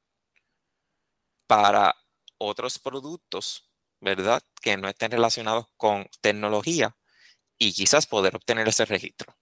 para 1.48 1.96
otros 2.38 2.78
productos, 2.78 3.68
¿verdad? 4.00 4.40
Que 4.60 4.76
no 4.76 4.88
estén 4.88 5.10
relacionados 5.10 5.66
con 5.76 6.06
tecnología 6.20 6.96
y 7.58 7.72
quizás 7.72 8.06
poder 8.06 8.36
obtener 8.36 8.68
ese 8.68 8.84
registro. 8.84 9.36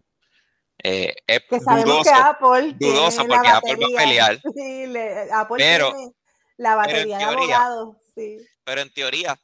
Eh, 0.83 1.15
es 1.27 1.43
que 1.43 1.61
sabemos 1.61 2.05
que 2.05 2.11
Apple 2.11 2.75
dudoso 2.79 3.27
porque 3.27 3.49
Apple 3.49 3.77
va 3.77 4.01
a 4.01 4.05
pelear. 4.05 4.41
Sí, 4.55 4.85
Apple 5.31 5.57
pero, 5.59 5.93
tiene 5.93 6.13
la 6.57 6.75
batería 6.77 7.19
de 7.19 7.25
abogados. 7.25 7.97
Sí. 8.15 8.39
Pero 8.65 8.81
en 8.81 8.91
teoría 8.95 9.39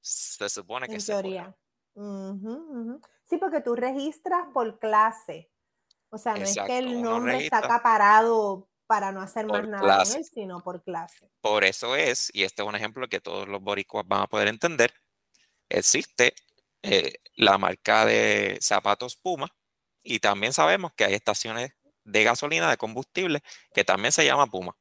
se 0.00 0.48
supone 0.48 0.88
que 0.88 0.94
en 0.94 1.04
teoría. 1.04 1.54
Sí, 3.28 3.36
porque 3.36 3.60
tú 3.60 3.74
registras 3.74 4.46
por 4.54 4.78
clase. 4.78 5.50
O 6.10 6.18
sea, 6.18 6.34
no 6.34 6.42
es 6.42 6.58
que 6.66 6.78
el 6.78 7.02
nombre 7.02 7.44
está 7.44 7.58
acaparado 7.58 8.68
para 8.86 9.12
no 9.12 9.20
hacer 9.20 9.46
más 9.46 9.68
nada 9.68 10.04
con 10.04 10.16
él, 10.16 10.24
sino 10.24 10.62
por 10.62 10.82
clase. 10.82 11.30
Por 11.40 11.64
eso 11.64 11.94
es, 11.94 12.30
y 12.32 12.44
este 12.44 12.62
es 12.62 12.68
un 12.68 12.74
ejemplo 12.74 13.06
que 13.08 13.20
todos 13.20 13.46
los 13.46 13.60
boricuas 13.60 14.04
van 14.08 14.22
a 14.22 14.26
poder 14.26 14.48
entender, 14.48 14.94
existe 15.68 16.34
eh, 16.82 17.14
la 17.36 17.58
marca 17.58 18.06
de 18.06 18.58
zapatos 18.62 19.16
Puma 19.16 19.48
y 20.02 20.20
también 20.20 20.54
sabemos 20.54 20.92
que 20.96 21.04
hay 21.04 21.14
estaciones 21.14 21.72
de 22.04 22.24
gasolina, 22.24 22.70
de 22.70 22.78
combustible, 22.78 23.42
que 23.74 23.84
también 23.84 24.12
se 24.12 24.24
llama 24.24 24.46
Puma. 24.46 24.74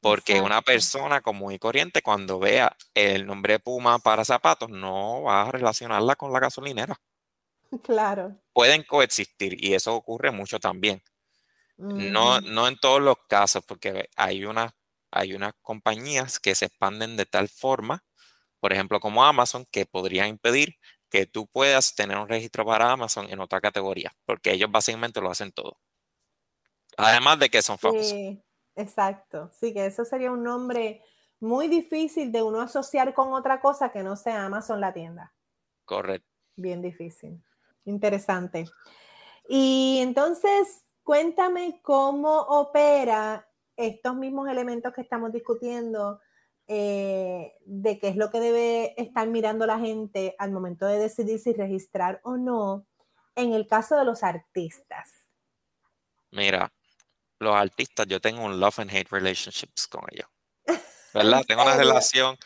Porque 0.00 0.40
una 0.40 0.62
persona 0.62 1.20
común 1.20 1.52
y 1.52 1.58
corriente, 1.58 2.02
cuando 2.02 2.38
vea 2.40 2.76
el 2.92 3.24
nombre 3.24 3.60
Puma 3.60 4.00
para 4.00 4.24
zapatos, 4.24 4.68
no 4.68 5.22
va 5.22 5.42
a 5.42 5.52
relacionarla 5.52 6.16
con 6.16 6.32
la 6.32 6.40
gasolinera. 6.40 7.00
Claro. 7.82 8.36
Pueden 8.52 8.82
coexistir 8.82 9.62
y 9.62 9.74
eso 9.74 9.94
ocurre 9.94 10.30
mucho 10.30 10.60
también. 10.60 11.02
No, 11.78 12.40
no 12.40 12.68
en 12.68 12.78
todos 12.78 13.00
los 13.00 13.16
casos, 13.28 13.64
porque 13.64 14.08
hay, 14.14 14.44
una, 14.44 14.76
hay 15.10 15.34
unas 15.34 15.54
compañías 15.62 16.38
que 16.38 16.54
se 16.54 16.66
expanden 16.66 17.16
de 17.16 17.26
tal 17.26 17.48
forma, 17.48 18.04
por 18.60 18.72
ejemplo, 18.72 19.00
como 19.00 19.24
Amazon, 19.24 19.66
que 19.68 19.84
podrían 19.84 20.28
impedir 20.28 20.76
que 21.10 21.26
tú 21.26 21.48
puedas 21.48 21.96
tener 21.96 22.18
un 22.18 22.28
registro 22.28 22.64
para 22.64 22.92
Amazon 22.92 23.28
en 23.30 23.40
otra 23.40 23.60
categoría, 23.60 24.14
porque 24.24 24.52
ellos 24.52 24.70
básicamente 24.70 25.20
lo 25.20 25.30
hacen 25.30 25.50
todo. 25.50 25.80
Además 26.96 27.40
de 27.40 27.50
que 27.50 27.62
son 27.62 27.78
famosos. 27.78 28.10
Sí, 28.10 28.40
exacto. 28.76 29.50
Sí, 29.52 29.74
que 29.74 29.86
eso 29.86 30.04
sería 30.04 30.30
un 30.30 30.44
nombre 30.44 31.02
muy 31.40 31.66
difícil 31.66 32.30
de 32.30 32.42
uno 32.42 32.60
asociar 32.60 33.12
con 33.12 33.32
otra 33.32 33.60
cosa 33.60 33.90
que 33.90 34.04
no 34.04 34.14
sea 34.14 34.44
Amazon 34.44 34.80
la 34.80 34.92
tienda. 34.92 35.34
Correcto. 35.84 36.28
Bien 36.54 36.80
difícil. 36.80 37.42
Interesante. 37.84 38.66
Y 39.48 39.98
entonces, 40.00 40.84
cuéntame 41.02 41.80
cómo 41.82 42.40
opera 42.40 43.48
estos 43.76 44.14
mismos 44.14 44.48
elementos 44.48 44.92
que 44.92 45.00
estamos 45.00 45.32
discutiendo, 45.32 46.20
eh, 46.68 47.54
de 47.64 47.98
qué 47.98 48.08
es 48.08 48.16
lo 48.16 48.30
que 48.30 48.40
debe 48.40 48.94
estar 49.00 49.26
mirando 49.26 49.66
la 49.66 49.78
gente 49.78 50.36
al 50.38 50.52
momento 50.52 50.86
de 50.86 50.98
decidir 50.98 51.38
si 51.38 51.52
registrar 51.52 52.20
o 52.22 52.36
no, 52.36 52.86
en 53.34 53.52
el 53.52 53.66
caso 53.66 53.96
de 53.96 54.04
los 54.04 54.22
artistas. 54.22 55.10
Mira, 56.30 56.72
los 57.40 57.54
artistas, 57.54 58.06
yo 58.06 58.20
tengo 58.20 58.44
un 58.44 58.60
love 58.60 58.78
and 58.78 58.90
hate 58.90 59.10
relationships 59.10 59.86
con 59.88 60.02
ellos. 60.12 60.28
¿Verdad? 61.12 61.42
tengo 61.48 61.62
una 61.62 61.76
relación, 61.76 62.36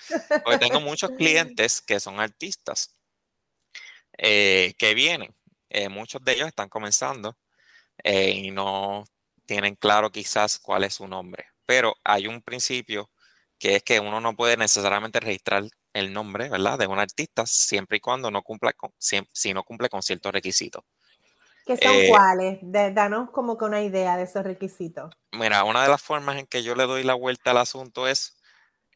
porque 0.43 0.59
tengo 0.59 0.81
muchos 0.81 1.11
clientes 1.19 1.83
que 1.83 2.01
son 2.01 2.19
artistas 2.19 2.96
eh, 4.19 4.75
que 4.79 4.95
vienen. 4.95 5.35
Eh, 5.71 5.89
muchos 5.89 6.23
de 6.25 6.33
ellos 6.33 6.49
están 6.49 6.69
comenzando 6.69 7.37
eh, 8.03 8.31
y 8.31 8.51
no 8.51 9.05
tienen 9.47 9.75
claro 9.77 10.11
quizás 10.11 10.59
cuál 10.59 10.85
es 10.85 10.95
su 10.95 11.09
nombre. 11.09 11.47
Pero 11.67 11.95
hay 12.05 12.27
un 12.27 12.43
principio 12.43 13.11
que 13.59 13.77
es 13.77 13.83
que 13.83 14.01
uno 14.01 14.21
no 14.21 14.35
puede 14.37 14.57
necesariamente 14.57 15.21
registrar 15.21 15.65
el 15.93 16.13
nombre, 16.13 16.49
¿verdad? 16.49 16.79
De 16.79 16.87
un 16.87 16.99
artista 16.99 17.47
siempre 17.47 17.97
y 17.97 18.01
cuando 18.01 18.31
no 18.31 18.43
cumpla 18.43 18.73
con, 18.75 18.91
si, 18.99 19.55
no 19.55 19.65
cumple 19.65 19.89
con 19.89 20.03
ciertos 20.03 20.33
requisitos. 20.33 20.85
¿Qué 21.65 21.77
son 21.77 21.95
eh, 21.95 22.09
cuáles? 22.09 22.59
danos 22.63 23.31
como 23.31 23.59
que 23.59 23.65
una 23.65 23.83
idea 23.83 24.17
de 24.17 24.25
esos 24.25 24.45
requisitos. 24.45 25.13
Mira, 25.33 25.65
una 25.65 25.83
de 25.83 25.89
las 25.89 26.03
formas 26.03 26.37
en 26.37 26.47
que 26.47 26.63
yo 26.63 26.75
le 26.75 26.85
doy 26.85 27.03
la 27.03 27.15
vuelta 27.15 27.51
al 27.51 27.59
asunto 27.59 28.07
es, 28.07 28.37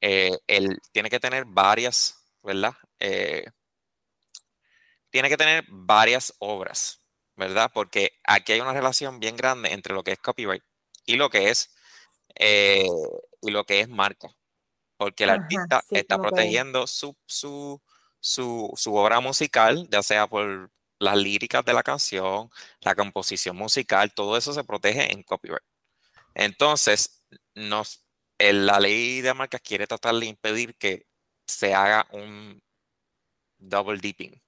eh, 0.00 0.38
él 0.46 0.78
tiene 0.92 1.10
que 1.10 1.18
tener 1.18 1.46
varias, 1.46 2.22
¿verdad? 2.42 2.74
Eh, 3.00 3.44
tiene 5.10 5.28
que 5.28 5.36
tener 5.36 5.64
varias 5.68 6.34
obras, 6.38 7.02
¿verdad? 7.36 7.70
Porque 7.72 8.18
aquí 8.24 8.52
hay 8.52 8.60
una 8.60 8.72
relación 8.72 9.20
bien 9.20 9.36
grande 9.36 9.72
entre 9.72 9.94
lo 9.94 10.02
que 10.04 10.12
es 10.12 10.18
copyright 10.18 10.62
y 11.06 11.16
lo 11.16 11.30
que 11.30 11.50
es, 11.50 11.70
y 12.36 13.50
lo 13.50 13.64
que 13.64 13.80
es 13.80 13.88
marca 13.88 14.34
porque 15.00 15.24
el 15.24 15.30
artista 15.30 15.82
está 15.88 16.18
protegiendo 16.18 16.86
su, 16.86 17.16
su, 17.24 17.80
su, 18.20 18.94
obra 18.94 19.20
musical, 19.20 19.88
ya 19.90 20.02
sea 20.02 20.26
por 20.26 20.70
las 20.98 21.16
líricas 21.16 21.64
de 21.64 21.72
la 21.72 21.82
canción, 21.82 22.50
la 22.82 22.94
composición 22.94 23.56
musical, 23.56 24.12
todo 24.12 24.36
eso 24.36 24.52
se 24.52 24.62
protege 24.62 25.10
en 25.10 25.22
copyright. 25.22 25.64
Entonces, 26.34 27.24
nos, 27.54 28.04
la 28.38 28.78
ley 28.78 29.22
de 29.22 29.32
marcas 29.32 29.62
quiere 29.62 29.86
tratar 29.86 30.16
de 30.16 30.26
impedir 30.26 30.76
que 30.76 31.06
se 31.46 31.72
haga 31.72 32.06
un 32.10 32.62
double 33.56 34.00
dipping. 34.00 34.38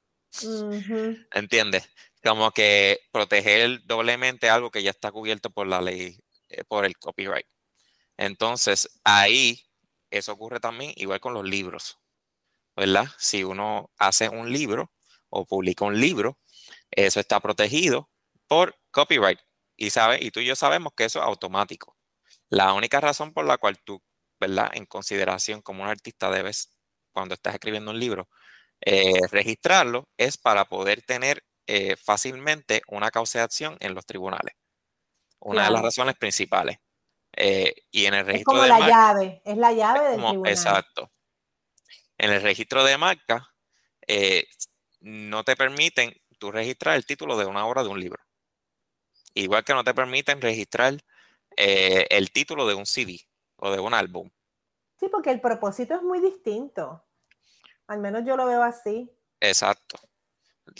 ¿Entiendes? 1.33 1.89
Como 2.23 2.51
que 2.53 3.01
proteger 3.11 3.85
doblemente 3.85 4.49
algo 4.49 4.71
que 4.71 4.83
ya 4.83 4.91
está 4.91 5.11
cubierto 5.11 5.51
por 5.51 5.67
la 5.67 5.81
ley, 5.81 6.19
eh, 6.49 6.65
por 6.65 6.85
el 6.85 6.97
copyright. 6.97 7.47
Entonces, 8.17 9.01
ahí 9.05 9.65
eso 10.11 10.33
ocurre 10.33 10.61
también 10.61 10.93
igual 10.97 11.21
con 11.21 11.35
los 11.35 11.45
libros, 11.45 11.99
¿verdad? 12.77 13.07
Si 13.19 13.45
uno 13.45 13.91
hace 13.97 14.29
un 14.29 14.53
libro 14.53 14.93
o 15.31 15.47
publica 15.47 15.85
un 15.85 16.01
libro, 16.01 16.39
eso 16.91 17.21
está 17.21 17.41
protegido 17.41 18.11
por 18.47 18.79
copyright. 18.91 19.41
Y, 19.77 19.91
sabe, 19.91 20.19
y 20.23 20.31
tú 20.31 20.41
y 20.41 20.47
yo 20.47 20.55
sabemos 20.55 20.93
que 20.95 21.05
eso 21.05 21.19
es 21.21 21.25
automático. 21.25 21.97
La 22.51 22.73
única 22.75 23.01
razón 23.01 23.33
por 23.33 23.47
la 23.47 23.59
cual 23.59 23.79
tú, 23.83 24.03
¿verdad? 24.39 24.71
En 24.75 24.87
consideración 24.87 25.63
como 25.63 25.83
un 25.83 25.89
artista 25.89 26.31
debes, 26.31 26.77
cuando 27.13 27.35
estás 27.35 27.55
escribiendo 27.55 27.91
un 27.91 27.99
libro, 27.99 28.29
eh, 28.85 29.21
registrarlo 29.31 30.09
es 30.17 30.37
para 30.37 30.65
poder 30.65 31.03
tener 31.03 31.45
eh, 31.67 31.97
fácilmente 31.97 32.83
una 32.89 33.13
causa 33.13 33.39
de 33.39 33.45
acción 33.45 33.77
en 33.81 33.95
los 33.95 34.05
tribunales. 34.05 34.55
Una 35.39 35.65
de 35.65 35.71
las 35.71 35.83
razones 35.83 36.17
principales. 36.17 36.79
Eh, 37.35 37.75
y 37.91 38.07
en 38.07 38.15
el 38.15 38.27
registro 38.27 38.55
es 38.55 38.69
como 38.69 38.81
la 38.81 38.87
llave, 38.87 39.41
es 39.45 39.57
la 39.57 39.73
llave 39.73 40.11
del 40.11 40.21
tribunal. 40.21 40.53
Exacto. 40.53 41.11
En 42.19 42.31
el 42.31 42.43
registro 42.43 42.85
de 42.85 42.99
marca 42.99 43.49
no 45.01 45.43
te 45.45 45.57
permiten 45.57 46.15
tú 46.39 46.53
registrar 46.53 46.97
el 46.97 47.07
título 47.07 47.37
de 47.39 47.47
una 47.47 47.67
obra 47.67 47.83
de 47.83 47.89
un 47.89 47.99
libro. 47.99 48.23
Igual 49.35 49.65
que 49.65 49.75
no 49.75 49.83
te 49.83 49.95
permiten 49.95 50.41
registrar 50.41 50.95
el 51.57 52.33
título 52.33 52.67
de 52.67 52.75
un 52.75 52.87
CD 52.87 53.21
o 53.57 53.71
de 53.71 53.81
un 53.81 53.95
álbum. 53.95 54.31
Sí, 55.01 55.09
porque 55.09 55.31
el 55.31 55.41
propósito 55.41 55.95
es 55.95 56.03
muy 56.03 56.21
distinto. 56.21 57.05
Al 57.87 58.01
menos 58.01 58.25
yo 58.25 58.37
lo 58.37 58.47
veo 58.47 58.63
así. 58.63 59.11
Exacto. 59.41 59.99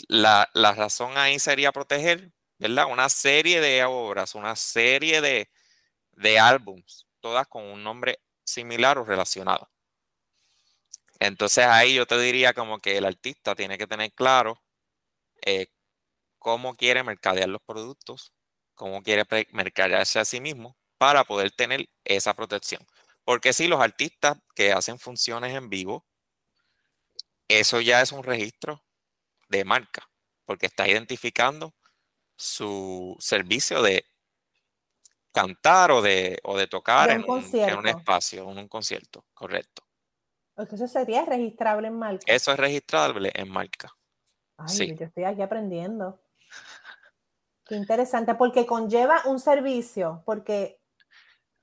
La, 0.07 0.49
la 0.53 0.73
razón 0.73 1.17
ahí 1.17 1.39
sería 1.39 1.71
proteger, 1.71 2.31
¿verdad? 2.57 2.87
Una 2.89 3.09
serie 3.09 3.61
de 3.61 3.83
obras, 3.83 4.35
una 4.35 4.55
serie 4.55 5.21
de, 5.21 5.49
de 6.13 6.39
álbums, 6.39 7.07
todas 7.19 7.47
con 7.47 7.63
un 7.65 7.83
nombre 7.83 8.19
similar 8.43 8.97
o 8.97 9.05
relacionado. 9.05 9.69
Entonces 11.19 11.65
ahí 11.65 11.95
yo 11.95 12.05
te 12.05 12.19
diría 12.19 12.53
como 12.53 12.79
que 12.79 12.97
el 12.97 13.05
artista 13.05 13.55
tiene 13.55 13.77
que 13.77 13.87
tener 13.87 14.11
claro 14.13 14.61
eh, 15.45 15.67
cómo 16.39 16.75
quiere 16.75 17.03
mercadear 17.03 17.49
los 17.49 17.61
productos, 17.61 18.33
cómo 18.75 19.01
quiere 19.03 19.25
mercadearse 19.51 20.19
a 20.19 20.25
sí 20.25 20.41
mismo 20.41 20.77
para 20.97 21.23
poder 21.23 21.51
tener 21.51 21.89
esa 22.03 22.33
protección. 22.33 22.85
Porque 23.23 23.53
si 23.53 23.67
los 23.67 23.81
artistas 23.81 24.37
que 24.55 24.73
hacen 24.73 24.99
funciones 24.99 25.53
en 25.55 25.69
vivo, 25.69 26.05
eso 27.59 27.81
ya 27.81 28.01
es 28.01 28.11
un 28.11 28.23
registro 28.23 28.83
de 29.49 29.65
marca, 29.65 30.09
porque 30.45 30.65
está 30.65 30.87
identificando 30.87 31.73
su 32.35 33.15
servicio 33.19 33.81
de 33.81 34.05
cantar 35.31 35.91
o 35.91 36.01
de, 36.01 36.39
o 36.43 36.57
de 36.57 36.67
tocar 36.67 37.09
en, 37.09 37.23
un, 37.27 37.87
espacio, 37.87 38.49
en 38.49 38.57
un 38.57 38.67
concierto, 38.67 39.25
correcto. 39.33 39.83
eso 40.55 40.87
sería 40.87 41.25
registrable 41.25 41.87
en 41.87 41.97
marca. 41.97 42.23
Eso 42.27 42.51
es 42.51 42.57
registrable 42.57 43.31
en 43.33 43.49
marca. 43.49 43.91
Ay, 44.57 44.95
yo 44.95 45.05
estoy 45.05 45.23
aquí 45.23 45.41
aprendiendo. 45.41 46.21
Qué 47.65 47.75
interesante, 47.75 48.35
porque 48.35 48.65
conlleva 48.65 49.21
un 49.25 49.39
servicio, 49.39 50.21
porque 50.25 50.79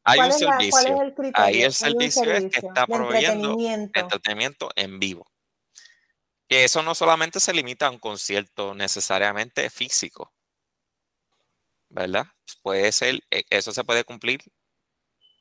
hay 0.02 0.20
un 0.20 0.32
servicio. 0.32 0.70
¿cuál 0.70 0.86
es 0.86 1.00
el 1.00 1.14
criterio? 1.14 1.44
Ahí 1.44 1.62
el 1.62 1.72
servicio, 1.72 2.32
es 2.32 2.44
que 2.50 2.66
está 2.66 2.86
proveyendo 2.86 3.56
entretenimiento. 3.60 4.70
en 4.76 4.98
vivo. 4.98 5.30
Que 6.50 6.64
eso 6.64 6.82
no 6.82 6.94
solamente 6.94 7.40
se 7.40 7.54
limita 7.54 7.86
a 7.86 7.90
un 7.90 7.98
concierto 7.98 8.74
necesariamente 8.74 9.70
físico. 9.70 10.34
¿verdad? 11.90 12.26
Puede 12.62 12.90
ser, 12.92 13.20
e, 13.30 13.44
eso 13.50 13.72
se 13.72 13.84
puede 13.84 14.04
cumplir 14.04 14.40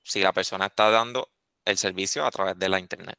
si 0.03 0.21
la 0.21 0.33
persona 0.33 0.65
está 0.65 0.89
dando 0.89 1.29
el 1.63 1.77
servicio 1.77 2.25
a 2.25 2.31
través 2.31 2.57
de 2.57 2.69
la 2.69 2.79
Internet. 2.79 3.17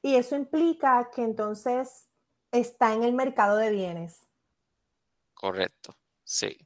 Y 0.00 0.14
eso 0.14 0.36
implica 0.36 1.10
que 1.14 1.22
entonces 1.22 2.08
está 2.52 2.94
en 2.94 3.02
el 3.02 3.12
mercado 3.12 3.56
de 3.56 3.70
bienes. 3.70 4.28
Correcto, 5.34 5.96
sí. 6.24 6.56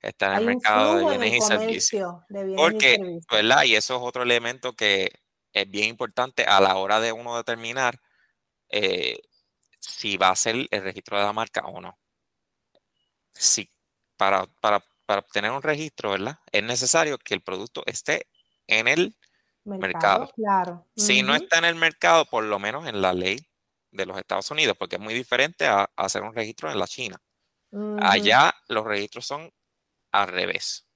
Está 0.00 0.32
en 0.32 0.38
el 0.38 0.46
mercado 0.46 0.96
de 0.96 1.04
bienes 1.04 1.34
y 1.34 1.40
servicios. 1.42 2.14
Porque, 2.56 3.20
¿verdad? 3.30 3.64
Y 3.64 3.76
eso 3.76 3.96
es 3.96 4.02
otro 4.02 4.22
elemento 4.22 4.72
que 4.72 5.12
es 5.52 5.70
bien 5.70 5.88
importante 5.88 6.44
a 6.44 6.60
la 6.60 6.76
hora 6.76 6.98
de 6.98 7.12
uno 7.12 7.36
determinar 7.36 8.00
eh, 8.70 9.20
si 9.82 10.16
va 10.16 10.30
a 10.30 10.36
ser 10.36 10.68
el 10.70 10.82
registro 10.82 11.18
de 11.18 11.24
la 11.24 11.32
marca 11.34 11.60
o 11.66 11.80
no. 11.80 11.98
Sí, 13.34 13.68
para, 14.16 14.46
para 14.60 14.82
para 15.06 15.20
obtener 15.20 15.50
un 15.50 15.62
registro, 15.62 16.12
¿verdad? 16.12 16.38
Es 16.50 16.62
necesario 16.62 17.18
que 17.18 17.34
el 17.34 17.42
producto 17.42 17.82
esté 17.86 18.28
en 18.66 18.88
el 18.88 19.14
mercado. 19.64 20.30
Claro. 20.34 20.86
Si 20.96 21.22
no 21.22 21.34
está 21.34 21.58
en 21.58 21.66
el 21.66 21.74
mercado, 21.74 22.24
por 22.26 22.44
lo 22.44 22.58
menos 22.58 22.86
en 22.86 23.02
la 23.02 23.12
ley 23.12 23.38
de 23.90 24.06
los 24.06 24.16
Estados 24.16 24.50
Unidos, 24.50 24.74
porque 24.78 24.96
es 24.96 25.02
muy 25.02 25.14
diferente 25.14 25.66
a, 25.66 25.90
hacer 25.96 26.22
un 26.22 26.34
registro 26.34 26.70
en 26.70 26.78
la 26.78 26.86
China. 26.86 27.20
Allá 28.00 28.54
los 28.68 28.84
registros 28.84 29.26
son 29.26 29.50
al 30.12 30.28
revés. 30.28 30.86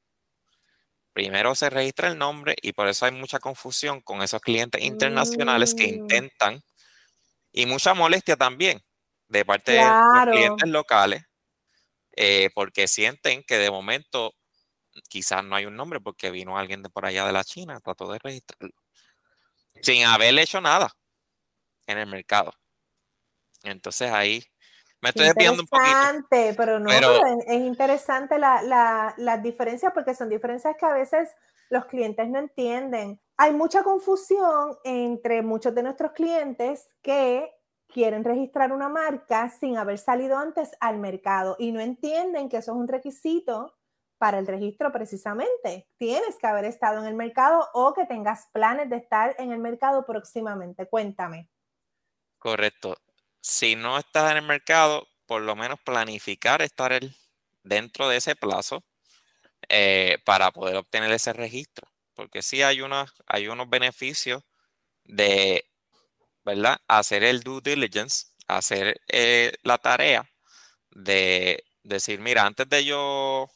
Primero 1.12 1.54
se 1.54 1.70
registra 1.70 2.08
el 2.08 2.18
nombre 2.18 2.54
y 2.60 2.72
por 2.72 2.88
eso 2.88 3.06
hay 3.06 3.12
mucha 3.12 3.38
confusión 3.38 4.02
con 4.02 4.22
esos 4.22 4.42
clientes 4.42 4.82
internacionales 4.82 5.74
que 5.74 5.86
mm. 5.86 5.94
intentan 5.94 6.62
y 7.56 7.64
mucha 7.64 7.94
molestia 7.94 8.36
también 8.36 8.84
de 9.28 9.44
parte 9.44 9.72
de 9.72 9.82
los 9.82 10.26
clientes 10.30 10.68
locales 10.68 11.24
eh, 12.14 12.50
porque 12.54 12.86
sienten 12.86 13.42
que 13.42 13.56
de 13.56 13.70
momento 13.70 14.34
quizás 15.08 15.42
no 15.42 15.56
hay 15.56 15.64
un 15.64 15.74
nombre 15.74 16.00
porque 16.00 16.30
vino 16.30 16.58
alguien 16.58 16.82
de 16.82 16.90
por 16.90 17.06
allá 17.06 17.26
de 17.26 17.32
la 17.32 17.44
China, 17.44 17.80
trató 17.80 18.12
de 18.12 18.18
registrarlo, 18.18 18.74
sin 19.80 20.04
haber 20.04 20.38
hecho 20.38 20.60
nada 20.60 20.92
en 21.86 21.98
el 21.98 22.06
mercado. 22.06 22.52
Entonces 23.62 24.12
ahí 24.12 24.44
me 25.00 25.08
estoy 25.08 25.24
desviando 25.24 25.62
un 25.62 25.68
poquito. 25.68 26.26
Pero 26.56 26.78
no, 26.78 26.90
es, 26.90 27.54
interesante 27.54 28.38
las 28.38 28.64
la, 29.16 29.38
diferencias 29.42 29.92
porque 29.94 30.14
son 30.14 30.28
diferencias 30.28 30.76
que 30.78 30.84
a 30.84 30.92
veces 30.92 31.30
los 31.70 31.86
clientes 31.86 32.28
no 32.28 32.38
entienden. 32.38 33.18
Hay 33.38 33.52
mucha 33.52 33.82
confusión 33.82 34.78
entre 34.84 35.42
muchos 35.42 35.74
de 35.74 35.82
nuestros 35.82 36.12
clientes 36.12 36.88
que 37.02 37.52
quieren 37.86 38.24
registrar 38.24 38.72
una 38.72 38.88
marca 38.88 39.50
sin 39.50 39.76
haber 39.76 39.98
salido 39.98 40.38
antes 40.38 40.70
al 40.80 40.98
mercado 40.98 41.56
y 41.58 41.70
no 41.72 41.80
entienden 41.80 42.48
que 42.48 42.58
eso 42.58 42.72
es 42.72 42.78
un 42.78 42.88
requisito 42.88 43.76
para 44.18 44.38
el 44.38 44.46
registro 44.46 44.90
precisamente. 44.90 45.86
Tienes 45.98 46.36
que 46.38 46.46
haber 46.46 46.64
estado 46.64 47.00
en 47.00 47.06
el 47.06 47.14
mercado 47.14 47.68
o 47.74 47.92
que 47.92 48.06
tengas 48.06 48.48
planes 48.52 48.88
de 48.88 48.96
estar 48.96 49.34
en 49.38 49.52
el 49.52 49.58
mercado 49.58 50.06
próximamente. 50.06 50.88
Cuéntame. 50.88 51.50
Correcto. 52.38 52.96
Si 53.40 53.76
no 53.76 53.98
estás 53.98 54.30
en 54.30 54.38
el 54.38 54.46
mercado, 54.46 55.06
por 55.26 55.42
lo 55.42 55.54
menos 55.56 55.78
planificar 55.84 56.62
estar 56.62 56.98
dentro 57.62 58.08
de 58.08 58.16
ese 58.16 58.34
plazo 58.34 58.82
eh, 59.68 60.18
para 60.24 60.50
poder 60.52 60.76
obtener 60.76 61.12
ese 61.12 61.32
registro. 61.32 61.86
Porque 62.16 62.42
sí 62.42 62.62
hay, 62.62 62.80
hay 63.26 63.48
unos 63.48 63.70
beneficios 63.70 64.42
de, 65.04 65.66
¿verdad? 66.44 66.78
Hacer 66.88 67.24
el 67.24 67.42
due 67.42 67.60
diligence, 67.62 68.28
hacer 68.48 69.00
eh, 69.08 69.52
la 69.62 69.78
tarea 69.78 70.30
de 70.90 71.64
decir, 71.84 72.20
mira, 72.20 72.46
antes 72.46 72.68
de 72.68 72.84
yo 72.84 73.50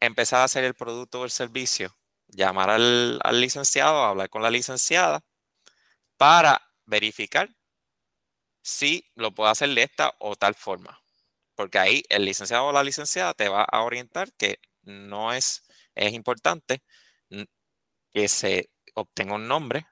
empezar 0.00 0.40
a 0.40 0.44
hacer 0.44 0.64
el 0.64 0.74
producto 0.74 1.20
o 1.22 1.24
el 1.24 1.30
servicio, 1.32 1.96
llamar 2.28 2.70
al, 2.70 3.20
al 3.24 3.40
licenciado, 3.40 4.04
hablar 4.04 4.30
con 4.30 4.42
la 4.42 4.50
licenciada 4.50 5.22
para 6.18 6.60
verificar 6.86 7.50
si 8.62 9.04
lo 9.14 9.32
puedo 9.34 9.50
hacer 9.50 9.68
de 9.70 9.82
esta 9.82 10.14
o 10.18 10.36
tal 10.36 10.54
forma. 10.54 11.00
Porque 11.56 11.78
ahí 11.78 12.04
el 12.08 12.24
licenciado 12.24 12.66
o 12.66 12.72
la 12.72 12.84
licenciada 12.84 13.34
te 13.34 13.48
va 13.48 13.64
a 13.64 13.82
orientar 13.82 14.32
que 14.34 14.60
no 14.82 15.32
es, 15.32 15.64
es 15.94 16.12
importante 16.14 16.82
que 18.14 18.28
se 18.28 18.70
obtenga 18.94 19.34
un 19.34 19.48
nombre 19.48 19.86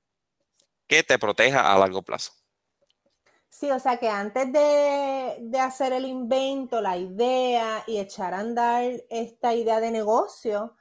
que 0.86 1.02
te 1.02 1.18
proteja 1.18 1.72
a 1.72 1.78
largo 1.78 2.02
plazo. 2.02 2.32
Sí, 3.48 3.70
o 3.70 3.78
sea 3.78 3.98
que 3.98 4.08
antes 4.08 4.50
de, 4.50 5.36
de, 5.40 5.58
hacer 5.58 5.92
el 5.92 6.06
invento, 6.06 6.80
la 6.80 6.96
idea 6.96 7.84
y 7.86 7.98
echar 7.98 8.32
a 8.32 8.38
andar 8.38 8.84
esta 9.10 9.52
idea 9.52 9.80
de 9.80 9.90
negocio, 9.90 10.76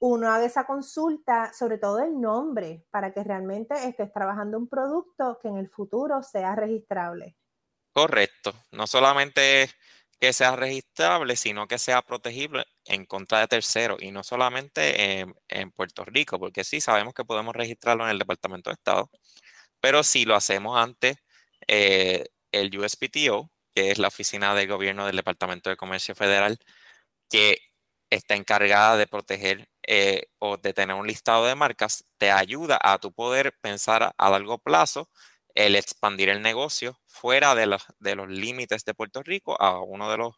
uno 0.00 0.30
haga 0.30 0.46
esa 0.46 0.64
consulta, 0.64 1.52
sobre 1.52 1.78
todo 1.78 1.98
el 1.98 2.18
nombre, 2.18 2.86
para 2.90 3.12
que 3.12 3.22
realmente 3.24 3.74
estés 3.86 4.12
trabajando 4.12 4.56
un 4.56 4.68
producto 4.68 5.38
que 5.42 5.48
en 5.48 5.58
el 5.58 5.68
futuro 5.68 6.22
sea 6.22 6.54
registrable. 6.54 7.36
Correcto. 7.92 8.54
No 8.72 8.86
solamente 8.86 9.70
que 10.20 10.32
sea 10.32 10.56
registrable, 10.56 11.36
sino 11.36 11.66
que 11.68 11.78
sea 11.78 12.02
protegible 12.02 12.64
en 12.86 13.06
contra 13.06 13.40
de 13.40 13.48
terceros 13.48 14.02
y 14.02 14.10
no 14.12 14.22
solamente 14.24 15.20
en, 15.48 15.72
Puerto 15.72 16.04
Rico, 16.04 16.38
porque 16.38 16.64
sí 16.64 16.80
sabemos 16.80 17.14
que 17.14 17.24
podemos 17.24 17.54
registrarlo 17.54 18.04
en 18.04 18.10
el 18.10 18.18
Departamento 18.18 18.70
de 18.70 18.74
Estado, 18.74 19.10
pero 19.80 20.02
si 20.02 20.24
lo 20.24 20.36
hacemos 20.36 20.78
ante 20.78 21.18
eh, 21.68 22.26
el 22.52 22.76
USPTO, 22.78 23.50
que 23.74 23.90
es 23.90 23.98
la 23.98 24.08
oficina 24.08 24.54
de 24.54 24.66
gobierno 24.66 25.06
del 25.06 25.16
Departamento 25.16 25.70
de 25.70 25.76
Comercio 25.76 26.14
Federal, 26.14 26.58
que 27.30 27.58
está 28.10 28.34
encargada 28.36 28.96
de 28.96 29.06
proteger 29.06 29.68
eh, 29.86 30.26
o 30.38 30.56
de 30.56 30.72
tener 30.74 30.96
un 30.96 31.06
listado 31.06 31.46
de 31.46 31.54
marcas, 31.54 32.04
te 32.18 32.30
ayuda 32.30 32.78
a 32.82 32.98
tu 32.98 33.12
poder 33.12 33.56
pensar 33.60 34.14
a, 34.16 34.30
largo 34.30 34.58
plazo 34.58 35.10
el 35.56 35.74
expandir 35.74 36.28
el 36.28 36.42
negocio 36.42 37.00
fuera 37.06 37.54
de 37.54 37.66
los, 37.66 37.84
de 37.98 38.14
los 38.14 38.28
límites 38.28 38.84
de 38.84 38.94
Puerto 38.94 39.22
Rico 39.22 39.60
a 39.60 39.80
uno 39.80 40.10
de 40.10 40.18
los 40.18 40.34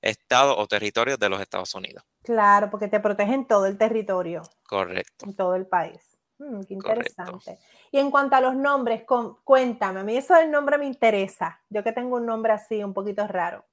estados 0.00 0.54
o 0.56 0.66
territorios 0.66 1.18
de 1.18 1.28
los 1.28 1.40
Estados 1.40 1.74
Unidos. 1.74 2.04
Claro, 2.22 2.70
porque 2.70 2.88
te 2.88 3.00
protegen 3.00 3.46
todo 3.46 3.66
el 3.66 3.76
territorio. 3.76 4.42
Correcto. 4.62 5.26
En 5.26 5.34
todo 5.34 5.56
el 5.56 5.66
país. 5.66 6.00
Mm, 6.38 6.62
qué 6.62 6.74
interesante. 6.74 7.58
Y 7.90 7.98
en 7.98 8.10
cuanto 8.10 8.36
a 8.36 8.40
los 8.40 8.54
nombres, 8.54 9.02
cuéntame, 9.44 10.00
a 10.00 10.04
mí 10.04 10.16
eso 10.16 10.34
del 10.34 10.50
nombre 10.50 10.78
me 10.78 10.86
interesa. 10.86 11.60
Yo 11.68 11.82
que 11.82 11.92
tengo 11.92 12.16
un 12.16 12.26
nombre 12.26 12.52
así, 12.52 12.82
un 12.82 12.94
poquito 12.94 13.26
raro. 13.26 13.66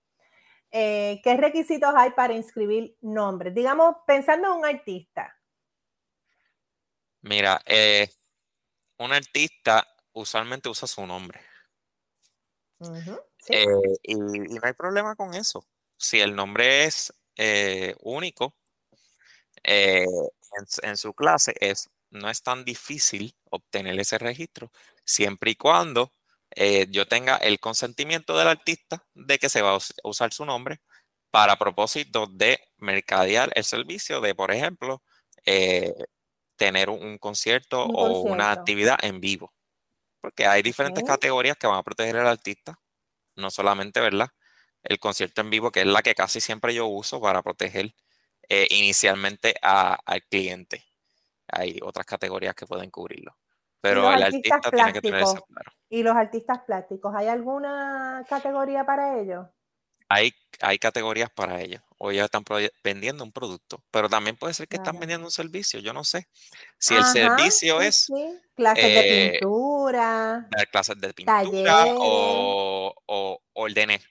Eh, 0.71 1.21
¿qué 1.23 1.37
requisitos 1.37 1.93
hay 1.95 2.09
para 2.11 2.33
inscribir 2.33 2.97
nombres? 3.01 3.53
Digamos, 3.53 3.97
pensando 4.05 4.47
en 4.47 4.59
un 4.59 4.65
artista. 4.65 5.37
Mira, 7.21 7.61
eh, 7.65 8.09
un 8.97 9.13
artista 9.13 9.87
usualmente 10.19 10.69
usa 10.69 10.87
su 10.87 11.05
nombre. 11.05 11.41
Eh, 13.49 13.65
y, 14.03 14.15
no 14.15 14.61
hay 14.63 14.73
problema 14.73 15.15
con 15.15 15.33
eso. 15.33 15.65
Si 15.97 16.19
el 16.19 16.35
nombre 16.35 16.85
es 16.85 17.13
único 18.01 18.55
en, 19.63 20.97
su 20.97 21.13
clase, 21.13 21.55
es, 21.59 21.89
no 22.09 22.29
es 22.29 22.41
tan 22.41 22.65
difícil 22.65 23.35
obtener 23.49 23.99
ese 23.99 24.17
registro, 24.17 24.71
siempre 25.03 25.51
y 25.51 25.55
cuando 25.55 26.11
eh, 26.51 26.87
yo 26.89 27.07
tenga 27.07 27.37
el 27.37 27.59
consentimiento 27.59 28.37
del 28.37 28.47
artista 28.47 29.05
de 29.13 29.37
que 29.37 29.49
se 29.49 29.61
va 29.61 29.75
a 29.75 29.79
usar 30.03 30.33
su 30.33 30.45
nombre 30.45 30.81
para 31.29 31.57
propósito 31.57 32.27
de 32.27 32.59
mercadear 32.77 33.51
el 33.55 33.63
servicio 33.63 34.21
de, 34.21 34.33
por 34.33 34.51
ejemplo, 34.51 35.03
eh, 35.45 35.93
tener 36.55 36.89
un, 36.89 37.17
concierto 37.17 37.83
o 37.83 38.21
una 38.21 38.51
actividad 38.51 38.97
en 39.03 39.19
vivo. 39.19 39.53
Porque 40.21 40.45
hay 40.47 40.61
diferentes 40.61 41.03
categorías 41.03 41.57
que 41.57 41.67
van 41.67 41.77
a 41.77 41.83
proteger 41.83 42.17
al 42.17 42.27
artista, 42.27 42.79
no 43.35 43.49
solamente, 43.51 43.99
¿verdad? 44.01 44.29
El 44.83 44.99
concierto 44.99 45.41
en 45.41 45.49
vivo, 45.49 45.71
que 45.71 45.81
es 45.81 45.87
la 45.87 46.01
que 46.01 46.15
casi 46.15 46.41
siempre 46.41 46.73
yo 46.73 46.87
uso 46.87 47.21
para 47.21 47.41
proteger 47.41 47.93
eh, 48.49 48.67
inicialmente 48.71 49.55
al 49.61 50.23
cliente. 50.29 50.85
Hay 51.47 51.79
otras 51.81 52.05
categorías 52.05 52.55
que 52.55 52.65
pueden 52.65 52.89
cubrirlo. 52.89 53.37
Pero 53.81 54.11
el 54.11 54.23
artista 54.23 54.59
tiene 54.71 54.93
que 54.93 55.01
tener 55.01 55.21
eso 55.21 55.45
claro. 55.45 55.71
¿Y 55.89 56.03
los 56.03 56.15
artistas 56.15 56.59
plásticos? 56.65 57.13
¿Hay 57.15 57.27
alguna 57.27 58.25
categoría 58.27 58.85
para 58.85 59.19
ellos? 59.19 59.45
Hay, 60.09 60.33
hay 60.61 60.79
categorías 60.79 61.29
para 61.29 61.61
ellos. 61.61 61.81
O 61.97 62.11
ellos 62.11 62.25
están 62.25 62.43
vendiendo 62.83 63.23
un 63.23 63.31
producto, 63.31 63.83
pero 63.91 64.09
también 64.09 64.35
puede 64.37 64.53
ser 64.53 64.67
que 64.67 64.77
están 64.77 64.99
vendiendo 64.99 65.25
un 65.25 65.31
servicio. 65.31 65.79
Yo 65.79 65.93
no 65.93 66.03
sé. 66.03 66.27
Si 66.77 66.95
el 66.95 67.03
servicio 67.03 67.81
es. 67.81 68.07
Clases 68.55 68.83
de 68.83 69.25
eh, 69.27 69.39
pintura. 69.87 70.47
Clases 70.71 70.99
de 70.99 71.13
pintura 71.13 71.85
o, 71.87 72.93
o, 73.05 73.39
órdenes 73.53 74.01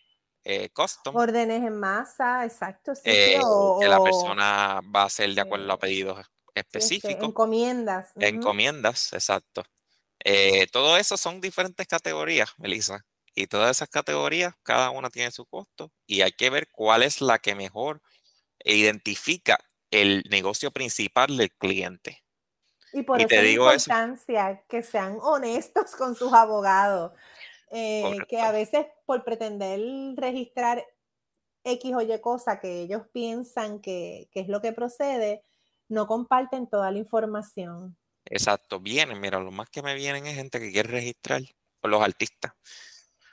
eh, 0.44 0.68
custom. 0.70 1.16
Órdenes 1.16 1.62
en 1.62 1.78
masa, 1.78 2.44
exacto. 2.44 2.94
Sí, 2.94 3.02
eh, 3.04 3.40
que 3.80 3.88
la 3.88 4.02
persona 4.02 4.80
va 4.94 5.02
a 5.02 5.06
hacer 5.06 5.34
de 5.34 5.40
acuerdo 5.40 5.72
a 5.72 5.78
pedidos 5.78 6.20
este, 6.54 6.60
específicos. 6.60 7.28
encomiendas. 7.28 8.10
Encomiendas, 8.16 9.12
exacto. 9.12 9.64
Eh, 10.24 10.66
todo 10.72 10.96
eso 10.96 11.16
son 11.16 11.40
diferentes 11.40 11.86
categorías, 11.86 12.50
Melissa. 12.58 13.04
Y 13.34 13.48
todas 13.48 13.76
esas 13.76 13.88
categorías, 13.88 14.54
cada 14.62 14.90
una 14.90 15.10
tiene 15.10 15.30
su 15.30 15.44
costo 15.46 15.92
y 16.06 16.22
hay 16.22 16.32
que 16.32 16.48
ver 16.48 16.68
cuál 16.72 17.02
es 17.02 17.20
la 17.20 17.38
que 17.38 17.54
mejor 17.54 18.00
identifica 18.64 19.58
el 19.90 20.22
negocio 20.30 20.70
principal 20.70 21.36
del 21.36 21.52
cliente. 21.52 22.24
Y 22.92 23.02
por 23.02 23.20
eso 23.20 23.34
es 23.34 23.52
importancia 23.52 24.62
que 24.68 24.82
sean 24.82 25.18
honestos 25.20 25.94
con 25.96 26.14
sus 26.14 26.32
abogados. 26.32 27.12
Eh, 27.70 28.18
que 28.28 28.40
a 28.40 28.52
veces 28.52 28.86
por 29.06 29.24
pretender 29.24 29.80
registrar 30.16 30.86
X 31.64 31.94
o 31.94 32.00
Y 32.00 32.20
cosa 32.20 32.60
que 32.60 32.82
ellos 32.82 33.02
piensan 33.12 33.80
que, 33.80 34.28
que 34.30 34.40
es 34.40 34.48
lo 34.48 34.60
que 34.60 34.72
procede, 34.72 35.42
no 35.88 36.06
comparten 36.06 36.68
toda 36.68 36.90
la 36.90 36.98
información. 36.98 37.96
Exacto, 38.26 38.80
vienen, 38.80 39.20
mira, 39.20 39.38
lo 39.40 39.50
más 39.50 39.68
que 39.68 39.82
me 39.82 39.94
vienen 39.94 40.26
es 40.26 40.34
gente 40.34 40.58
que 40.58 40.72
quiere 40.72 40.90
registrar, 40.90 41.42
por 41.80 41.90
los 41.90 42.02
artistas. 42.02 42.52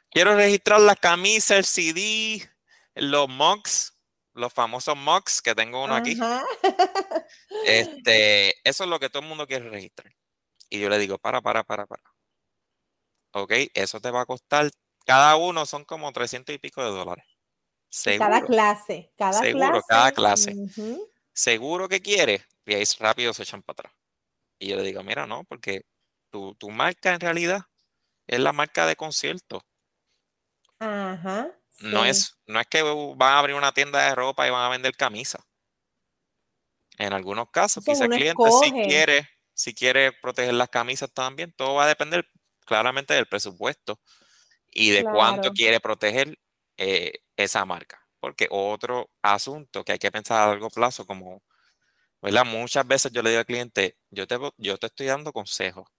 Quiero 0.09 0.35
registrar 0.35 0.79
la 0.79 0.95
camisa, 0.95 1.57
el 1.57 1.65
CD, 1.65 2.47
los 2.95 3.27
mugs, 3.27 3.92
los 4.33 4.51
famosos 4.53 4.97
mugs, 4.97 5.41
que 5.41 5.55
tengo 5.55 5.83
uno 5.83 5.95
aquí. 5.95 6.17
Este, 7.65 8.55
eso 8.63 8.83
es 8.83 8.89
lo 8.89 8.99
que 8.99 9.09
todo 9.09 9.23
el 9.23 9.29
mundo 9.29 9.47
quiere 9.47 9.69
registrar. 9.69 10.13
Y 10.69 10.79
yo 10.79 10.89
le 10.89 10.99
digo, 10.99 11.17
para, 11.17 11.41
para, 11.41 11.63
para, 11.63 11.85
para. 11.85 12.03
Ok, 13.33 13.51
eso 13.73 13.99
te 13.99 14.11
va 14.11 14.21
a 14.21 14.25
costar, 14.25 14.69
cada 15.05 15.35
uno 15.35 15.65
son 15.65 15.85
como 15.85 16.11
300 16.11 16.55
y 16.55 16.59
pico 16.59 16.83
de 16.83 16.91
dólares. 16.91 17.25
Seguro. 17.89 18.29
Cada 18.29 18.45
clase, 18.45 19.11
cada 19.17 19.33
Seguro, 19.33 19.81
cada 19.87 20.11
clase. 20.11 20.55
Seguro 21.33 21.87
que 21.87 22.01
quiere. 22.01 22.45
Y 22.65 22.73
ahí 22.73 22.83
rápido 22.99 23.33
se 23.33 23.43
echan 23.43 23.61
para 23.61 23.73
atrás. 23.73 23.93
Y 24.59 24.67
yo 24.69 24.77
le 24.77 24.83
digo, 24.83 25.03
mira, 25.03 25.27
no, 25.27 25.43
porque 25.43 25.85
tu, 26.29 26.55
marca 26.71 27.13
en 27.13 27.19
realidad 27.19 27.61
es 28.27 28.39
la 28.39 28.53
marca 28.53 28.87
de 28.87 28.95
concierto. 28.95 29.63
Ajá. 30.79 31.51
No, 31.79 32.05
es, 32.05 32.37
no 32.45 32.59
es 32.59 32.67
que 32.67 32.81
van 32.81 33.33
a 33.33 33.39
abrir 33.39 33.55
una 33.55 33.71
tienda 33.71 34.01
de 34.07 34.15
ropa 34.15 34.47
y 34.47 34.51
van 34.51 34.63
a 34.63 34.69
vender 34.69 34.95
camisas. 34.95 35.41
En 36.97 37.13
algunos 37.13 37.49
casos, 37.49 37.83
quizá 37.83 38.05
el 38.05 38.11
cliente 38.11 38.43
si 38.61 38.71
quiere, 38.71 39.29
si 39.53 39.73
quiere 39.73 40.11
proteger 40.11 40.53
las 40.53 40.69
camisas 40.69 41.11
también, 41.11 41.51
todo 41.53 41.75
va 41.75 41.85
a 41.85 41.87
depender 41.87 42.27
claramente 42.65 43.13
del 43.13 43.25
presupuesto 43.25 43.99
y 44.71 44.91
de 44.91 45.03
cuánto 45.03 45.51
quiere 45.51 45.79
proteger 45.79 46.37
eh, 46.77 47.13
esa 47.35 47.65
marca. 47.65 47.99
Porque 48.19 48.47
otro 48.49 49.09
asunto 49.21 49.83
que 49.83 49.93
hay 49.93 49.99
que 49.99 50.11
pensar 50.11 50.41
a 50.41 50.47
largo 50.47 50.69
plazo, 50.69 51.05
como 51.05 51.41
Muchas 52.45 52.87
veces 52.87 53.11
yo 53.11 53.21
le 53.21 53.31
digo 53.31 53.39
al 53.39 53.45
cliente, 53.45 53.97
yo 54.09 54.25
te, 54.25 54.37
yo 54.57 54.77
te 54.77 54.87
estoy 54.87 55.07
dando 55.07 55.33
consejos, 55.33 55.89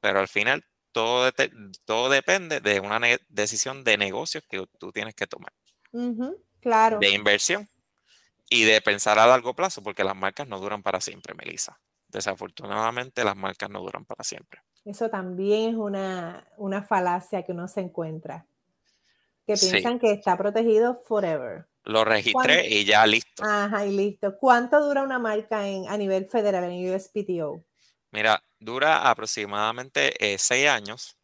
pero 0.00 0.20
al 0.20 0.28
final 0.28 0.64
todo, 0.92 1.30
todo 1.84 2.10
depende 2.10 2.60
de 2.60 2.80
una 2.80 3.00
decisión 3.28 3.84
de 3.84 3.96
negocios 3.96 4.44
que 4.48 4.64
tú 4.78 4.92
tienes 4.92 5.14
que 5.14 5.26
tomar. 5.26 5.52
claro. 6.60 6.98
De 6.98 7.10
inversión 7.10 7.68
y 8.48 8.64
de 8.64 8.80
pensar 8.80 9.18
a 9.18 9.26
largo 9.26 9.54
plazo, 9.54 9.82
porque 9.82 10.04
las 10.04 10.16
marcas 10.16 10.46
no 10.46 10.60
duran 10.60 10.82
para 10.82 11.00
siempre, 11.00 11.34
Melissa. 11.34 11.80
Desafortunadamente, 12.08 13.24
las 13.24 13.36
marcas 13.36 13.70
no 13.70 13.80
duran 13.80 14.04
para 14.04 14.22
siempre. 14.22 14.60
Eso 14.84 15.08
también 15.08 15.70
es 15.70 15.76
una, 15.76 16.46
una 16.58 16.82
falacia 16.82 17.42
que 17.42 17.52
uno 17.52 17.68
se 17.68 17.80
encuentra. 17.80 18.46
Que 19.46 19.54
piensan 19.54 19.98
que 19.98 20.12
está 20.12 20.36
protegido 20.36 21.00
forever. 21.06 21.66
Lo 21.84 22.04
registré 22.04 22.68
y 22.68 22.84
ya 22.84 23.06
listo. 23.06 23.42
Ajá, 23.44 23.86
y 23.86 23.96
listo. 23.96 24.36
¿Cuánto 24.38 24.80
dura 24.86 25.02
una 25.02 25.18
marca 25.18 25.66
en, 25.66 25.88
a 25.88 25.96
nivel 25.96 26.26
federal 26.26 26.64
en 26.64 26.94
USPTO? 26.94 27.64
Mira, 28.12 28.44
dura 28.60 29.10
aproximadamente 29.10 30.12
eh, 30.24 30.38
seis 30.38 30.68
años, 30.68 31.16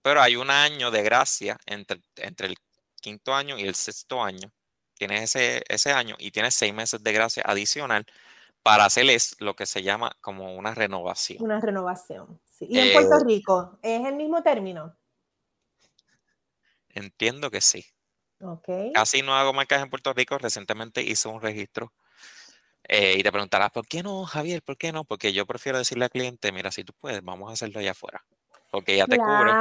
pero 0.00 0.20
hay 0.20 0.36
un 0.36 0.50
año 0.50 0.90
de 0.90 1.02
gracia 1.02 1.58
entre, 1.66 2.02
entre 2.16 2.48
el 2.48 2.56
quinto 3.00 3.34
año 3.34 3.58
y 3.58 3.62
el 3.62 3.74
sexto 3.74 4.22
año. 4.22 4.50
Tienes 4.94 5.22
ese, 5.22 5.62
ese 5.68 5.92
año 5.92 6.16
y 6.18 6.30
tienes 6.30 6.54
seis 6.54 6.72
meses 6.72 7.02
de 7.02 7.12
gracia 7.12 7.42
adicional 7.46 8.06
para 8.62 8.86
hacerles 8.86 9.36
lo 9.40 9.54
que 9.54 9.66
se 9.66 9.82
llama 9.82 10.16
como 10.20 10.56
una 10.56 10.74
renovación. 10.74 11.42
Una 11.42 11.60
renovación, 11.60 12.40
sí. 12.46 12.66
¿Y 12.70 12.78
en 12.78 12.92
Puerto 12.92 13.16
eh, 13.16 13.24
Rico 13.26 13.78
es 13.82 14.06
el 14.06 14.14
mismo 14.14 14.42
término? 14.42 14.96
Entiendo 16.88 17.50
que 17.50 17.60
sí. 17.60 17.84
Okay. 18.40 18.92
Casi 18.92 19.22
no 19.22 19.34
hago 19.34 19.52
marcas 19.52 19.82
en 19.82 19.90
Puerto 19.90 20.12
Rico. 20.12 20.38
Recientemente 20.38 21.02
hice 21.02 21.28
un 21.28 21.40
registro 21.40 21.92
eh, 22.88 23.16
y 23.18 23.22
te 23.22 23.30
preguntarás, 23.30 23.70
¿por 23.70 23.86
qué 23.86 24.02
no, 24.02 24.24
Javier? 24.24 24.62
¿Por 24.62 24.76
qué 24.76 24.92
no? 24.92 25.04
Porque 25.04 25.32
yo 25.32 25.46
prefiero 25.46 25.78
decirle 25.78 26.04
al 26.04 26.10
cliente, 26.10 26.52
mira, 26.52 26.70
si 26.70 26.84
tú 26.84 26.92
puedes, 26.98 27.22
vamos 27.22 27.50
a 27.50 27.52
hacerlo 27.52 27.80
allá 27.80 27.92
afuera. 27.92 28.24
Porque 28.70 28.96
ya 28.96 29.04
te 29.06 29.18
cubre 29.18 29.52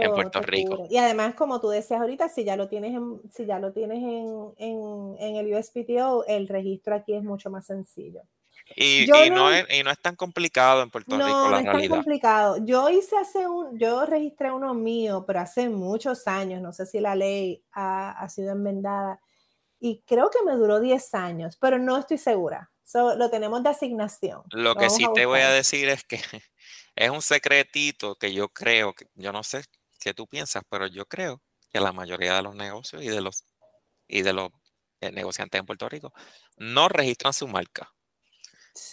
en 0.00 0.12
Puerto 0.12 0.40
Rico. 0.40 0.86
Y 0.88 0.96
además, 0.96 1.34
como 1.34 1.60
tú 1.60 1.70
decías 1.70 2.00
ahorita, 2.00 2.28
si 2.28 2.44
ya 2.44 2.54
lo 2.54 2.68
tienes 2.68 2.94
en, 2.94 3.20
si 3.32 3.46
ya 3.46 3.58
lo 3.58 3.72
tienes 3.72 3.98
en, 3.98 4.52
en, 4.58 5.16
en 5.18 5.36
el 5.36 5.52
USPTO, 5.54 6.24
el 6.26 6.46
registro 6.46 6.94
aquí 6.94 7.14
es 7.14 7.24
mucho 7.24 7.50
más 7.50 7.66
sencillo. 7.66 8.22
Y, 8.76 9.06
no, 9.30 9.50
es, 9.50 9.66
y 9.70 9.82
no 9.82 9.90
es 9.90 9.98
tan 10.00 10.16
complicado 10.16 10.82
en 10.82 10.90
Puerto 10.90 11.16
Rico, 11.16 11.28
la 11.28 11.50
no 11.50 11.58
es 11.58 11.64
tan 11.64 11.88
complicado. 11.88 12.56
Yo 12.64 12.88
hice 12.88 13.16
hace 13.16 13.46
un, 13.46 13.78
yo 13.78 14.06
registré 14.06 14.50
uno 14.50 14.72
mío, 14.72 15.24
pero 15.26 15.40
hace 15.40 15.68
muchos 15.68 16.26
años, 16.26 16.62
no 16.62 16.72
sé 16.72 16.86
si 16.86 16.98
la 17.00 17.14
ley 17.14 17.62
ha, 17.72 18.12
ha 18.12 18.28
sido 18.28 18.52
enmendada, 18.52 19.20
y 19.80 20.02
creo 20.06 20.30
que 20.30 20.42
me 20.44 20.52
duró 20.52 20.80
10 20.80 21.14
años, 21.14 21.56
pero 21.60 21.78
no 21.78 21.96
estoy 21.96 22.18
segura. 22.18 22.70
lo 22.94 23.30
tenemos 23.30 23.62
de 23.62 23.70
asignación. 23.70 24.42
Lo 24.50 24.74
que 24.74 24.90
sí 24.90 25.06
te 25.14 25.26
voy 25.26 25.40
a 25.40 25.50
decir 25.50 25.88
es 25.88 26.04
que 26.04 26.20
es 26.96 27.10
un 27.10 27.22
secretito 27.22 28.16
que 28.16 28.32
yo 28.32 28.48
creo, 28.48 28.94
que 28.94 29.06
yo 29.14 29.32
no 29.32 29.42
sé 29.42 29.64
qué 30.00 30.14
tú 30.14 30.26
piensas, 30.26 30.62
pero 30.68 30.86
yo 30.86 31.06
creo 31.06 31.42
que 31.70 31.80
la 31.80 31.92
mayoría 31.92 32.36
de 32.36 32.42
los 32.42 32.54
negocios 32.54 33.02
y 33.02 33.08
de 33.08 33.20
los, 33.20 33.44
y 34.06 34.22
de 34.22 34.32
los 34.32 34.50
eh, 35.00 35.10
negociantes 35.10 35.58
en 35.58 35.66
Puerto 35.66 35.88
Rico 35.88 36.12
no 36.56 36.88
registran 36.88 37.32
su 37.32 37.48
marca. 37.48 37.92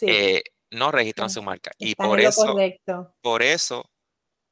Eh, 0.01 0.43
no 0.71 0.91
registran 0.91 1.29
su 1.29 1.41
marca. 1.41 1.71
Y 1.77 1.95
por 1.95 2.19
eso, 2.19 2.55
por 3.21 3.43
eso 3.43 3.89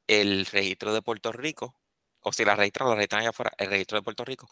el 0.06 0.46
registro 0.46 0.92
de 0.92 1.02
Puerto 1.02 1.32
Rico, 1.32 1.74
o 2.20 2.32
si 2.32 2.44
la 2.44 2.56
registran, 2.56 2.88
la 2.88 2.94
registran 2.94 3.20
allá 3.20 3.30
afuera, 3.30 3.52
el 3.58 3.68
registro 3.68 3.98
de 3.98 4.02
Puerto 4.02 4.24
Rico 4.24 4.48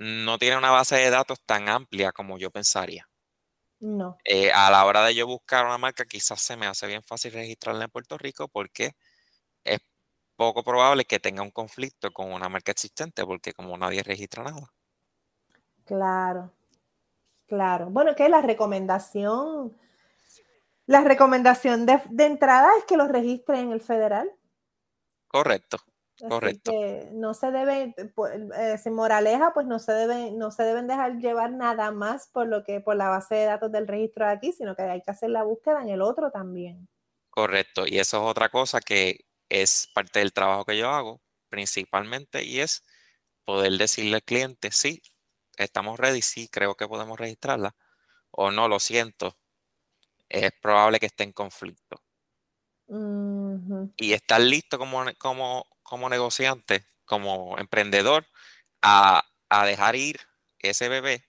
no 0.00 0.38
tiene 0.38 0.56
una 0.56 0.70
base 0.70 0.96
de 0.96 1.10
datos 1.10 1.40
tan 1.44 1.68
amplia 1.68 2.10
como 2.10 2.38
yo 2.38 2.50
pensaría. 2.50 3.08
No. 3.78 4.18
Eh, 4.24 4.50
a 4.50 4.70
la 4.70 4.84
hora 4.84 5.04
de 5.04 5.14
yo 5.14 5.26
buscar 5.26 5.64
una 5.66 5.78
marca, 5.78 6.04
quizás 6.04 6.40
se 6.40 6.56
me 6.56 6.66
hace 6.66 6.86
bien 6.86 7.02
fácil 7.02 7.32
registrarla 7.32 7.84
en 7.84 7.90
Puerto 7.90 8.18
Rico 8.18 8.48
porque 8.48 8.92
es 9.62 9.78
poco 10.36 10.64
probable 10.64 11.04
que 11.04 11.20
tenga 11.20 11.42
un 11.42 11.50
conflicto 11.50 12.10
con 12.10 12.32
una 12.32 12.48
marca 12.48 12.72
existente 12.72 13.24
porque 13.24 13.52
como 13.52 13.76
nadie 13.76 14.02
registra 14.02 14.42
nada. 14.42 14.72
Claro, 15.84 16.52
claro. 17.46 17.90
Bueno, 17.90 18.14
que 18.16 18.28
la 18.28 18.40
recomendación 18.40 19.76
la 20.90 21.02
recomendación 21.02 21.86
de, 21.86 22.00
entrada 22.24 22.68
es 22.76 22.84
que 22.84 22.96
los 22.96 23.08
registre 23.08 23.60
en 23.60 23.70
el 23.70 23.80
federal. 23.80 24.28
Correcto. 25.28 25.78
Correcto. 26.28 26.72
no 27.12 27.34
se 27.34 27.50
debe, 27.50 27.94
eh, 27.96 28.78
sin 28.78 28.94
moraleja, 28.94 29.52
pues 29.52 29.66
no 29.66 29.78
se 29.78 29.92
debe, 29.92 30.32
no 30.32 30.50
se 30.50 30.64
deben 30.64 30.86
dejar 30.86 31.18
llevar 31.18 31.52
nada 31.52 31.90
más 31.92 32.28
por 32.28 32.46
lo 32.46 32.64
que, 32.64 32.80
por 32.80 32.96
la 32.96 33.08
base 33.08 33.34
de 33.36 33.44
datos 33.44 33.72
del 33.72 33.86
registro 33.86 34.26
de 34.26 34.32
aquí, 34.32 34.52
sino 34.52 34.74
que 34.76 34.82
hay 34.82 35.02
que 35.02 35.10
hacer 35.10 35.30
la 35.30 35.44
búsqueda 35.44 35.82
en 35.82 35.88
el 35.88 36.02
otro 36.02 36.30
también. 36.30 36.88
Correcto. 37.30 37.84
Y 37.86 37.98
eso 37.98 38.18
es 38.18 38.30
otra 38.30 38.48
cosa 38.48 38.80
que 38.80 39.24
es 39.48 39.88
parte 39.94 40.18
del 40.18 40.32
trabajo 40.32 40.64
que 40.64 40.78
yo 40.78 40.90
hago, 40.90 41.20
principalmente, 41.48 42.44
y 42.44 42.60
es 42.60 42.84
poder 43.44 43.72
decirle 43.72 44.16
al 44.16 44.22
cliente, 44.22 44.70
sí, 44.72 45.02
estamos 45.56 45.98
ready, 45.98 46.22
sí, 46.22 46.48
creo 46.48 46.76
que 46.76 46.88
podemos 46.88 47.18
registrarla, 47.18 47.74
o 48.30 48.50
no, 48.50 48.68
lo 48.68 48.78
siento, 48.78 49.36
es 50.28 50.52
probable 50.62 51.00
que 51.00 51.06
esté 51.06 51.24
en 51.24 51.32
conflicto. 51.32 52.02
Y 53.96 54.12
estar 54.14 54.40
listo 54.40 54.76
como, 54.76 55.04
como, 55.18 55.64
como 55.90 56.08
negociante, 56.08 56.84
como 57.04 57.58
emprendedor, 57.58 58.24
a, 58.80 59.24
dejar 59.66 59.96
ir 59.96 60.20
ese 60.60 60.88
bebé, 60.88 61.24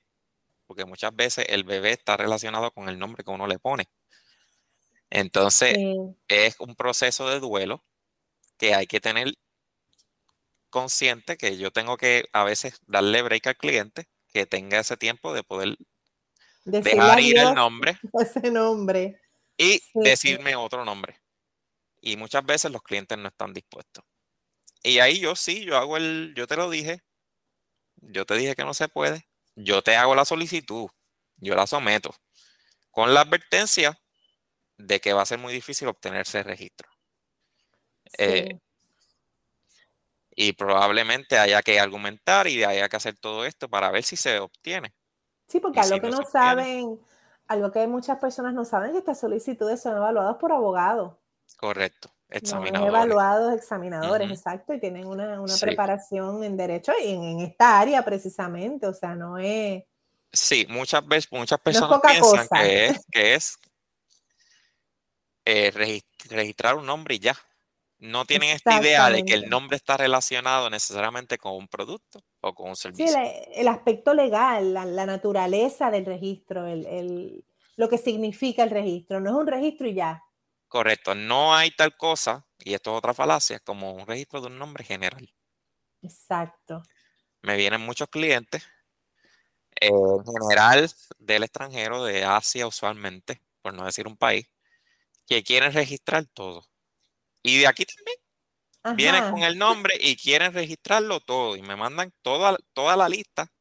porque 0.68 0.86
muchas 0.86 1.16
veces 1.16 1.48
el 1.50 1.64
bebé 1.64 1.94
está 1.94 2.16
relacionado 2.16 2.70
con 2.70 2.88
el 2.88 3.00
nombre 3.00 3.24
que 3.24 3.32
uno 3.32 3.48
le 3.48 3.58
pone. 3.58 3.90
Entonces, 5.10 5.76
es 6.28 6.60
un 6.60 6.76
proceso 6.76 7.28
de 7.28 7.40
duelo 7.40 7.84
que 8.60 8.76
hay 8.76 8.86
que 8.86 9.00
tener 9.02 9.34
consciente 10.70 11.38
que 11.38 11.58
yo 11.58 11.72
tengo 11.72 11.98
que 11.98 12.26
a 12.32 12.44
veces 12.44 12.80
darle 12.86 13.24
break 13.24 13.48
al 13.48 13.58
cliente, 13.58 14.08
que 14.28 14.46
tenga 14.46 14.78
ese 14.78 14.96
tiempo 14.96 15.34
de 15.34 15.42
poder 15.42 15.76
dejar 16.66 17.20
ir 17.20 17.40
el 17.40 17.56
nombre. 17.56 17.98
Ese 18.14 18.52
nombre. 18.52 19.20
Y 19.58 19.82
decirme 19.96 20.56
otro 20.56 20.86
nombre. 20.86 21.20
Y 22.00 22.16
muchas 22.16 22.46
veces 22.46 22.72
los 22.72 22.84
clientes 22.84 23.18
no 23.18 23.30
están 23.30 23.54
dispuestos. 23.54 24.04
Y 24.84 25.00
ahí 25.00 25.20
yo 25.20 25.36
sí, 25.36 25.64
yo 25.64 25.78
hago 25.78 25.98
el, 25.98 26.34
yo 26.36 26.48
te 26.48 26.56
lo 26.56 26.70
dije, 26.70 27.04
yo 27.98 28.26
te 28.26 28.36
dije 28.36 28.56
que 28.56 28.66
no 28.66 28.74
se 28.74 28.88
puede, 28.88 29.28
yo 29.56 29.82
te 29.82 29.96
hago 29.96 30.16
la 30.16 30.26
solicitud, 30.26 30.90
yo 31.38 31.56
la 31.56 31.68
someto, 31.68 32.14
con 32.90 33.14
la 33.14 33.22
advertencia 33.22 34.00
de 34.78 35.00
que 35.00 35.14
va 35.14 35.22
a 35.22 35.28
ser 35.28 35.40
muy 35.40 35.54
difícil 35.54 35.88
obtener 35.88 36.22
ese 36.22 36.44
registro. 36.44 36.90
Eh, 38.18 38.60
y 40.36 40.54
probablemente 40.54 41.38
haya 41.38 41.62
que 41.62 41.80
argumentar 41.80 42.48
y 42.48 42.64
haya 42.64 42.90
que 42.90 42.98
hacer 42.98 43.18
todo 43.18 43.46
esto 43.46 43.70
para 43.70 43.92
ver 43.92 44.04
si 44.04 44.16
se 44.16 44.40
obtiene. 44.40 44.94
Sí, 45.48 45.60
porque 45.60 45.80
algo 45.80 46.00
que 46.00 46.10
no, 46.10 46.26
saben, 46.26 47.00
algo 47.48 47.72
que 47.72 47.86
muchas 47.88 48.18
personas 48.20 48.54
no 48.54 48.66
saben 48.66 48.90
es 48.90 48.94
que 48.94 49.00
estas 49.00 49.20
solicitudes 49.20 49.82
son 49.82 49.98
evaluadas 49.98 50.38
por 50.38 50.52
abogados. 50.52 51.14
Correcto, 51.58 52.12
examinadores. 52.32 52.94
evaluados, 52.94 53.54
examinadores, 53.54 54.30
exacto, 54.32 54.74
y 54.74 54.80
tienen 54.80 55.06
una, 55.06 55.44
preparación 55.60 56.44
en 56.44 56.58
derecho 56.58 56.94
y 57.04 57.14
en, 57.14 57.40
esta 57.42 57.80
área 57.80 58.04
precisamente, 58.04 58.88
o 58.88 58.94
sea, 58.94 59.16
no 59.16 59.38
es... 59.38 59.84
Sí, 60.34 60.66
muchas 60.70 61.06
veces, 61.06 61.32
muchas 61.32 61.60
personas 61.60 62.00
piensan 62.02 62.48
que 62.48 62.86
es, 62.88 63.06
que 63.12 63.36
es 63.36 63.60
eh, 65.46 65.72
registrar 66.30 66.76
un 66.76 66.86
nombre 66.86 67.16
y 67.16 67.20
ya 67.20 67.36
no 68.02 68.26
tienen 68.26 68.50
esta 68.50 68.82
idea 68.82 69.10
de 69.10 69.24
que 69.24 69.34
el 69.34 69.48
nombre 69.48 69.78
está 69.78 69.96
relacionado 69.96 70.70
necesariamente 70.72 71.38
con 71.38 71.54
un 71.54 71.68
producto 71.68 72.20
o 72.42 72.54
con 72.54 72.70
un 72.70 72.76
servicio. 72.76 73.08
Sí, 73.08 73.14
el, 73.54 73.68
aspecto 73.68 74.16
legal, 74.16 74.74
la, 74.74 75.06
naturaleza 75.06 75.92
del 75.92 76.06
registro, 76.06 76.66
el, 76.66 77.46
lo 77.76 77.90
que 77.90 78.00
significa 78.00 78.64
el 78.64 78.72
registro. 78.72 79.20
No 79.20 79.30
es 79.30 79.36
un 79.36 79.48
registro 79.48 79.88
y 79.88 79.94
ya. 79.94 80.24
Correcto, 80.72 81.16
no 81.16 81.54
hay 81.54 81.72
tal 81.72 81.98
cosa, 81.98 82.48
y 82.60 82.74
esto 82.74 82.92
es 82.92 82.98
otra 83.00 83.14
falacia, 83.14 83.60
como 83.60 83.92
un 83.92 84.08
registro 84.08 84.40
de 84.40 84.48
un 84.48 84.58
nombre 84.58 84.86
general. 84.86 85.30
Exacto. 86.02 86.82
Me 87.42 87.58
vienen 87.58 87.82
muchos 87.82 88.08
clientes, 88.08 88.64
eh, 89.82 89.90
en 89.90 90.24
general 90.24 90.90
del 91.20 91.44
extranjero, 91.44 92.06
de 92.06 92.24
Asia 92.24 92.68
usualmente, 92.68 93.42
por 93.62 93.74
no 93.74 93.84
decir 93.84 94.08
un 94.08 94.16
país, 94.16 94.48
que 95.28 95.44
quieren 95.44 95.74
registrar 95.74 96.24
todo 96.28 96.64
y 97.44 97.60
de 97.60 97.68
aquí 97.68 97.86
también. 97.86 98.18
Vienen 98.96 99.30
con 99.30 99.44
el 99.44 99.58
nombre 99.58 99.96
y 100.00 100.16
quieren 100.16 100.54
registrarlo 100.54 101.20
todo 101.20 101.58
y 101.58 101.64
me 101.64 101.76
mandan 101.76 102.14
toda, 102.22 102.58
toda 102.74 102.96
la 102.96 103.10
lista. 103.10 103.52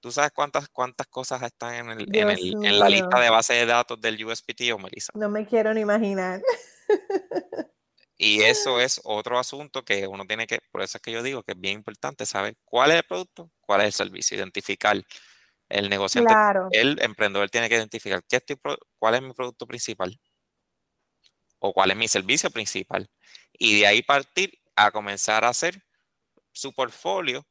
¿Tú 0.00 0.12
sabes 0.12 0.30
cuántas, 0.32 0.68
cuántas 0.68 1.06
cosas 1.08 1.42
están 1.42 1.74
en, 1.74 1.90
el, 1.90 2.16
en, 2.16 2.30
el, 2.30 2.64
en, 2.64 2.78
la 2.78 2.88
lista 2.88 3.20
de 3.20 3.30
base 3.30 3.54
de 3.54 3.66
datos 3.66 4.00
del 4.00 4.24
USPTO, 4.24 4.78
Melissa? 4.78 5.12
No 5.14 5.28
me 5.28 5.44
quiero 5.46 5.74
ni 5.74 5.80
imaginar. 5.80 6.40
Y 8.20 8.42
eso 8.42 8.80
es 8.80 9.00
otro 9.04 9.38
asunto 9.38 9.84
que 9.84 10.08
uno 10.08 10.26
tiene 10.26 10.48
que, 10.48 10.58
por 10.72 10.82
eso 10.82 10.98
es 10.98 11.02
que 11.02 11.12
yo 11.12 11.22
digo 11.22 11.44
que 11.44 11.52
es 11.52 11.60
bien 11.60 11.74
importante 11.74 12.26
saber 12.26 12.56
cuál 12.64 12.90
es 12.90 12.96
el 12.96 13.04
producto, 13.04 13.52
cuál 13.60 13.82
es 13.82 13.86
el 13.86 13.92
servicio, 13.92 14.36
identificar 14.36 15.00
el 15.68 15.88
negociante, 15.88 16.34
el 16.72 17.00
emprendedor 17.00 17.48
tiene 17.48 17.68
que 17.68 17.76
identificar 17.76 18.20
qué 18.28 18.36
estoy, 18.36 18.58
cuál 18.98 19.14
es 19.14 19.22
mi 19.22 19.32
producto 19.34 19.68
principal, 19.68 20.18
o 21.60 21.72
cuál 21.72 21.92
es 21.92 21.96
mi 21.96 22.08
servicio 22.08 22.50
principal. 22.50 23.08
Y 23.52 23.80
de 23.80 23.86
ahí 23.86 24.02
partir 24.02 24.58
a 24.74 24.90
comenzar 24.90 25.44
a 25.44 25.50
hacer 25.50 25.80
su 26.50 26.72
portfolio 26.72 27.46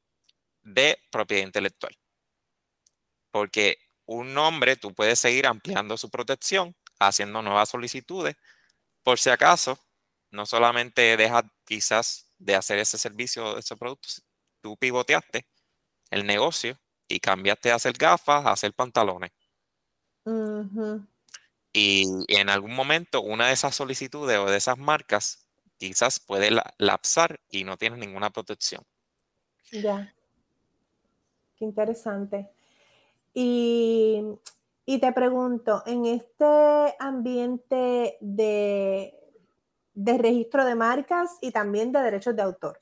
de 0.64 0.98
propiedad 1.10 1.44
intelectual. 1.44 1.98
Porque 3.32 3.78
un 4.06 4.34
nombre, 4.34 4.76
tú 4.76 4.94
puedes 4.94 5.20
seguir 5.20 5.48
ampliando 5.48 5.98
su 5.98 6.10
protección, 6.10 6.76
haciendo 7.00 7.42
nuevas 7.42 7.70
solicitudes, 7.70 8.36
por 9.04 9.20
si 9.20 9.30
acaso, 9.30 9.80
no 10.32 10.46
solamente 10.46 11.16
dejas 11.18 11.44
quizás 11.66 12.28
de 12.38 12.56
hacer 12.56 12.80
ese 12.80 12.98
servicio, 12.98 13.58
ese 13.58 13.76
producto, 13.76 14.10
tú 14.62 14.78
pivoteaste 14.78 15.48
el 16.10 16.26
negocio 16.26 16.78
y 17.08 17.20
cambiaste 17.20 17.72
a 17.72 17.76
hacer 17.76 17.94
gafas, 17.94 18.46
a 18.46 18.52
hacer 18.52 18.74
pantalones. 18.74 19.32
Y 21.74 22.06
en 22.28 22.50
algún 22.50 22.76
momento 22.76 23.22
una 23.22 23.48
de 23.48 23.54
esas 23.54 23.76
solicitudes 23.76 24.38
o 24.40 24.46
de 24.46 24.58
esas 24.58 24.78
marcas 24.78 25.48
quizás 25.78 26.20
puede 26.20 26.50
lapsar 26.78 27.40
y 27.50 27.64
no 27.64 27.78
tienes 27.78 28.00
ninguna 28.00 28.30
protección. 28.30 28.84
Ya. 29.72 30.14
Qué 31.58 31.66
interesante. 31.66 32.50
Y, 33.40 34.40
te 35.00 35.12
pregunto, 35.14 35.84
en 35.86 36.08
este 36.08 36.96
ambiente 36.98 38.18
de, 38.20 39.14
registro 39.94 40.66
de 40.66 40.74
marcas 40.74 41.38
y 41.40 41.52
también 41.52 41.92
de 41.92 42.02
derechos 42.02 42.36
de 42.36 42.42
autor, 42.42 42.80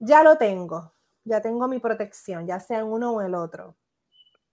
ya 0.00 0.22
lo 0.22 0.36
tengo, 0.36 0.92
ya 1.24 1.40
tengo 1.40 1.66
mi 1.66 1.78
protección, 1.78 2.46
ya 2.46 2.60
sea 2.60 2.80
en 2.80 2.88
uno 2.88 3.12
o 3.12 3.22
el 3.22 3.34
otro. 3.34 3.74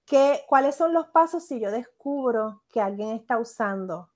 ¿Qué, 0.05 0.45
¿Cuáles 0.47 0.75
son 0.75 0.93
los 0.93 1.07
pasos 1.07 1.45
si 1.45 1.59
yo 1.59 1.69
descubro 1.69 2.63
que 2.69 2.79
alguien 2.79 3.09
está 3.09 3.37
usando 3.39 4.11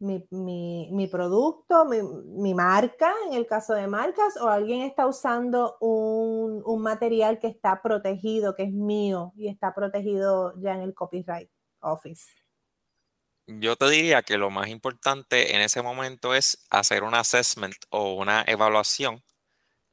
mi, 0.00 1.08
producto, 1.08 1.84
mi, 1.84 2.54
marca, 2.54 3.12
en 3.26 3.34
el 3.34 3.46
caso 3.46 3.74
de 3.74 3.86
marcas, 3.86 4.36
o 4.40 4.48
alguien 4.48 4.82
está 4.82 5.06
usando 5.06 5.76
un, 5.80 6.62
un, 6.64 6.82
material 6.82 7.38
que 7.38 7.48
está 7.48 7.82
protegido, 7.82 8.54
que 8.54 8.64
es 8.64 8.72
mío 8.72 9.32
y 9.36 9.48
está 9.48 9.74
protegido 9.74 10.54
ya 10.60 10.74
en 10.74 10.80
el 10.80 10.94
Copyright 10.94 11.50
Office? 11.80 12.30
Yo 13.46 13.76
te 13.76 13.88
diría 13.90 14.22
que 14.22 14.38
lo 14.38 14.50
más 14.50 14.68
importante 14.68 15.54
en 15.54 15.60
ese 15.60 15.82
momento 15.82 16.34
es 16.34 16.66
hacer 16.70 17.02
un 17.02 17.14
assessment 17.14 17.74
o 17.90 18.14
una 18.14 18.44
evaluación 18.46 19.22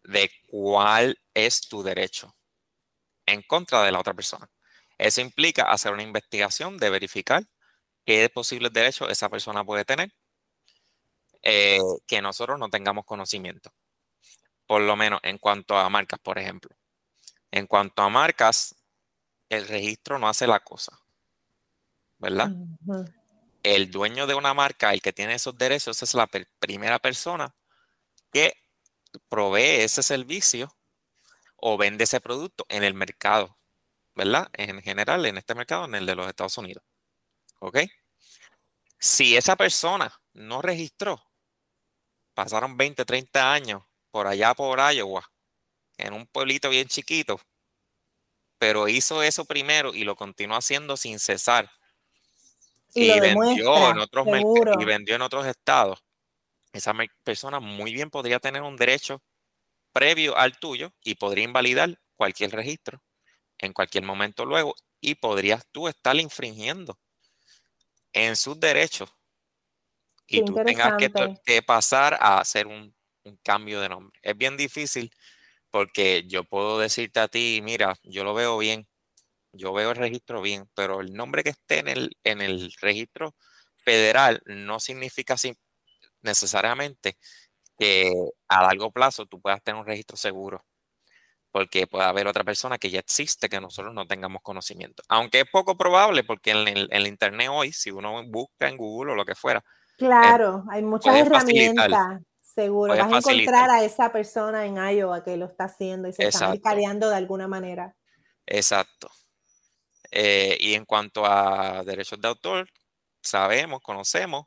de 0.04 0.32
cuál 0.48 1.20
es 1.34 1.68
tu 1.68 1.84
derecho 1.84 2.36
en 3.26 3.42
contra 3.42 3.84
de 3.84 3.92
la 3.92 4.00
otra 4.00 4.14
persona. 4.14 4.50
Eso 4.98 5.22
implica 5.22 5.64
hacer 5.72 5.92
una 5.92 6.04
investigación 6.04 6.78
de 6.78 6.90
verificar 6.90 7.44
qué 8.08 8.30
posibles 8.30 8.72
derechos 8.72 9.12
esa 9.12 9.28
persona 9.28 9.66
puede 9.66 9.84
tener 9.84 10.14
eh, 11.44 11.78
que 12.08 12.22
nosotros 12.22 12.58
no 12.58 12.70
tengamos 12.70 13.04
conocimiento. 13.04 13.74
Por 14.66 14.82
lo 14.82 14.96
menos 14.96 15.20
en 15.24 15.38
cuanto 15.38 15.78
a 15.78 15.90
marcas, 15.90 16.18
por 16.22 16.40
ejemplo. 16.40 16.74
En 17.52 17.68
cuanto 17.68 18.02
a 18.02 18.10
marcas, 18.10 18.76
el 19.50 19.68
registro 19.68 20.18
no 20.20 20.30
hace 20.30 20.48
la 20.48 20.62
cosa. 20.62 20.98
¿Verdad? 22.18 22.52
El 23.62 23.92
dueño 23.92 24.26
de 24.26 24.36
una 24.36 24.54
marca, 24.54 24.94
el 24.94 25.02
que 25.02 25.12
tiene 25.12 25.34
esos 25.34 25.58
derechos, 25.58 26.02
es 26.02 26.14
la 26.14 26.28
primera 26.60 27.00
persona 27.00 27.54
que 28.32 28.54
provee 29.28 29.82
ese 29.82 30.02
servicio 30.02 30.74
o 31.58 31.78
vende 31.78 32.06
ese 32.06 32.22
producto 32.22 32.66
en 32.70 32.86
el 32.86 32.94
mercado, 32.94 33.58
¿verdad? 34.16 34.50
En 34.54 34.82
general, 34.82 35.26
en 35.26 35.38
este 35.38 35.56
mercado, 35.56 35.86
en 35.86 35.96
el 35.96 36.06
de 36.06 36.16
los 36.16 36.28
Estados 36.28 36.58
Unidos. 36.58 36.87
¿Ok? 37.60 37.80
Si 39.00 39.38
esa 39.38 39.56
persona 39.56 40.12
no 40.34 40.62
registró, 40.62 41.22
pasaron 42.34 42.78
20, 42.78 43.06
30 43.06 43.54
años 43.54 43.84
por 44.12 44.28
allá 44.28 44.54
por 44.54 44.80
Iowa, 44.80 45.30
en 45.98 46.14
un 46.14 46.28
pueblito 46.28 46.70
bien 46.70 46.88
chiquito, 46.88 47.40
pero 48.58 48.88
hizo 48.88 49.22
eso 49.22 49.46
primero 49.46 49.94
y 49.94 50.04
lo 50.04 50.16
continuó 50.16 50.58
haciendo 50.58 50.98
sin 50.98 51.20
cesar. 51.20 51.70
Y, 52.94 53.20
vendió 53.20 53.92
en 53.92 54.00
otros 54.00 54.28
y 54.80 54.86
vendió 54.86 55.16
en 55.16 55.22
otros 55.22 55.46
estados. 55.46 56.04
Esa 56.74 56.94
persona 57.24 57.60
muy 57.60 57.94
bien 57.94 58.10
podría 58.10 58.40
tener 58.40 58.64
un 58.64 58.76
derecho 58.76 59.22
previo 59.92 60.36
al 60.38 60.58
tuyo 60.58 60.94
y 61.04 61.16
podría 61.16 61.44
invalidar 61.44 62.00
cualquier 62.16 62.52
registro 62.52 63.02
en 63.60 63.74
cualquier 63.74 64.04
momento 64.04 64.46
luego 64.46 64.76
y 65.02 65.16
podrías 65.16 65.66
tú 65.72 65.88
estar 65.88 66.16
infringiendo 66.16 67.00
en 68.18 68.36
sus 68.36 68.60
derechos. 68.60 69.14
Y 70.28 70.44
tú 70.44 70.56
tengas 70.56 70.94
que, 71.46 71.62
pasar 71.62 72.18
a 72.20 72.40
hacer 72.40 72.68
un, 72.68 72.94
cambio 73.44 73.82
de 73.82 73.90
nombre. 73.90 74.18
Es 74.22 74.38
bien 74.38 74.56
difícil 74.56 75.12
porque 75.70 76.24
yo 76.28 76.46
puedo 76.46 76.80
decirte 76.80 77.20
a 77.20 77.28
ti, 77.28 77.60
mira, 77.62 77.94
yo 78.04 78.24
lo 78.24 78.34
veo 78.34 78.58
bien, 78.58 78.88
yo 79.52 79.74
veo 79.74 79.92
el 79.92 79.98
registro 79.98 80.42
bien, 80.42 80.70
pero 80.74 81.02
el 81.02 81.14
nombre 81.14 81.44
que 81.44 81.50
esté 81.50 81.80
en 81.80 81.90
el, 81.90 82.18
en 82.24 82.42
el 82.42 82.72
registro 82.80 83.36
federal 83.84 84.42
no 84.46 84.80
significa 84.80 85.36
necesariamente 86.22 87.18
que 87.78 88.14
a 88.48 88.64
largo 88.64 88.92
plazo 88.92 89.26
tú 89.26 89.42
puedas 89.42 89.62
tener 89.62 89.80
un 89.80 89.88
registro 89.88 90.16
seguro, 90.16 90.66
porque 91.58 91.88
puede 91.88 92.06
haber 92.06 92.28
otra 92.28 92.44
persona 92.44 92.78
que 92.78 92.92
ya 92.92 93.00
existe 93.00 93.50
que 93.50 93.60
nosotros 93.60 93.92
no 93.92 94.06
tengamos 94.06 94.44
conocimiento. 94.44 95.02
Aunque 95.08 95.40
es 95.40 95.50
poco 95.50 95.76
probable, 95.76 96.24
porque 96.24 96.52
en 96.52 96.68
el, 96.68 97.08
Internet 97.08 97.50
hoy, 97.52 97.74
si 97.74 97.90
uno 97.90 98.24
busca 98.28 98.70
en 98.70 98.78
Google 98.78 99.14
o 99.14 99.16
lo 99.16 99.26
que 99.26 99.34
fuera. 99.34 99.66
Claro, 99.98 100.64
hay 100.70 100.84
muchas 100.84 101.16
herramientas. 101.16 102.22
Seguro, 102.44 102.96
vas 102.96 103.12
a 103.12 103.32
encontrar 103.32 103.72
a 103.72 103.84
esa 103.84 104.12
persona 104.12 104.68
en 104.68 104.76
Iowa 104.76 105.24
que 105.24 105.36
lo 105.36 105.48
está 105.48 105.64
haciendo 105.64 106.08
y 106.08 106.14
se 106.14 106.28
está 106.28 106.50
mercadeando 106.50 107.10
de 107.10 107.16
alguna 107.16 107.48
manera. 107.48 107.96
Exacto. 108.46 109.10
Eh, 110.12 110.60
y 110.60 110.76
en 110.76 110.86
cuanto 110.86 111.26
a 111.26 111.84
derechos 111.84 112.22
de 112.22 112.28
autor, 112.28 112.70
sabemos, 113.20 113.82
conocemos 113.82 114.46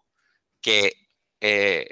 que 0.60 0.92
eh, 1.40 1.88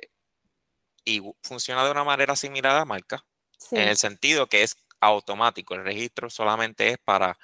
y 1.04 1.20
funciona 1.42 1.84
de 1.84 1.90
una 1.90 2.04
manera 2.04 2.36
similar 2.36 2.76
a 2.76 2.78
la 2.78 2.84
marca, 2.84 3.24
en 3.72 3.88
el 3.88 3.96
sentido 3.96 4.46
que 4.46 4.62
es 4.62 4.76
automático. 5.00 5.74
El 5.74 5.84
registro 5.84 6.30
solamente 6.30 6.88
es 6.90 6.98
para 6.98 7.38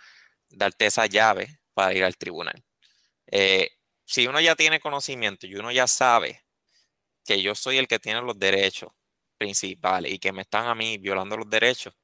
darte 0.48 0.86
esa 0.86 1.06
llave 1.06 1.60
para 1.74 1.94
ir 1.94 2.04
al 2.04 2.16
tribunal. 2.16 2.64
Eh, 3.26 3.70
si 4.04 4.26
uno 4.26 4.40
ya 4.40 4.56
tiene 4.56 4.80
conocimiento 4.80 5.46
y 5.46 5.56
uno 5.56 5.72
ya 5.72 5.86
sabe 5.86 6.44
que 7.24 7.42
yo 7.42 7.54
soy 7.54 7.78
el 7.78 7.88
que 7.88 7.98
tiene 7.98 8.22
los 8.22 8.38
derechos 8.38 8.92
principales 9.38 10.12
y 10.12 10.18
que 10.18 10.32
me 10.32 10.42
están 10.42 10.66
a 10.66 10.74
mí 10.74 10.98
violando 10.98 11.36
los 11.36 11.48
derechos, 11.50 11.94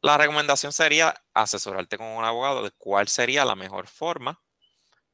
la 0.00 0.18
recomendación 0.18 0.72
sería 0.72 1.14
asesorarte 1.32 1.96
con 1.96 2.06
un 2.08 2.24
abogado 2.24 2.62
de 2.64 2.72
cuál 2.72 3.08
sería 3.08 3.44
la 3.44 3.54
mejor 3.54 3.86
forma 3.86 4.40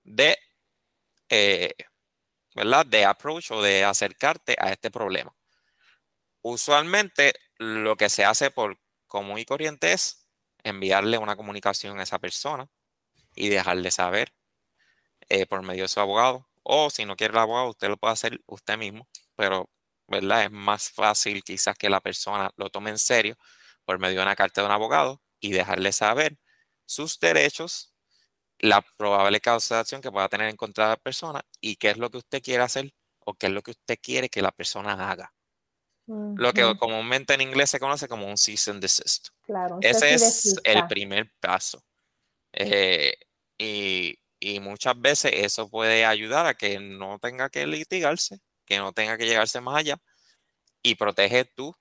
de 0.02 0.38
eh, 1.28 1.74
¿verdad? 2.54 2.86
De 2.86 3.04
approach 3.04 3.50
o 3.52 3.62
de 3.62 3.84
acercarte 3.84 4.56
a 4.58 4.72
este 4.72 4.90
problema. 4.90 5.34
Usualmente 6.42 7.34
lo 7.58 7.96
que 7.96 8.08
se 8.08 8.24
hace 8.24 8.50
por 8.50 8.78
común 9.08 9.38
y 9.38 9.44
corriente 9.44 9.92
es 9.92 10.26
enviarle 10.64 11.18
una 11.18 11.36
comunicación 11.36 12.00
a 12.00 12.04
esa 12.04 12.18
persona 12.18 12.68
y 13.36 13.48
dejarle 13.48 13.90
saber 13.90 14.34
eh, 15.28 15.46
por 15.46 15.62
medio 15.62 15.84
de 15.84 15.88
su 15.88 16.00
abogado. 16.00 16.48
O 16.62 16.90
si 16.90 17.04
no 17.04 17.16
quiere 17.16 17.32
el 17.32 17.38
abogado, 17.38 17.70
usted 17.70 17.88
lo 17.88 17.96
puede 17.96 18.12
hacer 18.14 18.40
usted 18.46 18.78
mismo, 18.78 19.08
pero 19.36 19.70
¿verdad? 20.08 20.44
Es 20.44 20.50
más 20.50 20.90
fácil 20.90 21.42
quizás 21.44 21.76
que 21.76 21.90
la 21.90 22.00
persona 22.00 22.50
lo 22.56 22.70
tome 22.70 22.90
en 22.90 22.98
serio 22.98 23.36
por 23.84 23.98
medio 23.98 24.16
de 24.18 24.22
una 24.22 24.36
carta 24.36 24.62
de 24.62 24.66
un 24.66 24.72
abogado 24.72 25.22
y 25.40 25.52
dejarle 25.52 25.92
saber 25.92 26.38
sus 26.86 27.18
derechos 27.20 27.94
la 28.58 28.82
probable 28.96 29.40
causa 29.40 29.76
de 29.76 29.80
acción 29.82 30.00
que 30.02 30.10
pueda 30.12 30.28
tener 30.28 30.48
en 30.48 30.56
contra 30.56 30.84
de 30.84 30.90
la 30.92 30.96
persona 30.96 31.44
y 31.60 31.76
qué 31.76 31.90
es 31.90 31.98
lo 31.98 32.10
que 32.10 32.18
usted 32.18 32.42
quiere 32.42 32.62
hacer 32.62 32.92
o 33.20 33.34
qué 33.34 33.46
es 33.48 33.52
lo 33.52 33.62
que 33.62 33.72
usted 33.72 33.98
quiere 34.02 34.28
que 34.30 34.42
la 34.42 34.52
persona 34.52 35.10
haga. 35.10 35.32
Lo 36.08 36.54
que 36.54 36.76
comúnmente 36.78 37.34
en 37.34 37.42
inglés 37.42 37.70
se 37.70 37.78
conoce 37.78 38.08
como 38.08 38.26
un 38.26 38.38
cease 38.38 38.70
and 38.70 38.80
desist. 38.80 39.28
Claro, 39.42 39.78
Ese 39.82 40.14
es 40.14 40.58
el 40.64 40.86
primer 40.86 41.30
paso. 41.38 41.84
Eh, 42.52 43.14
y, 43.58 44.18
y, 44.40 44.60
muchas 44.60 44.98
veces 44.98 45.32
eso 45.34 45.68
puede 45.68 46.06
ayudar 46.06 46.46
a 46.46 46.54
que 46.54 46.80
no 46.80 47.18
tenga 47.18 47.50
que 47.50 47.66
litigarse, 47.66 48.40
que 48.64 48.78
no 48.78 48.92
tenga 48.92 49.18
que 49.18 49.26
llegarse 49.26 49.60
más 49.60 49.76
allá 49.76 49.98
y 50.82 50.94
proteger 50.94 51.52
tu, 51.54 51.76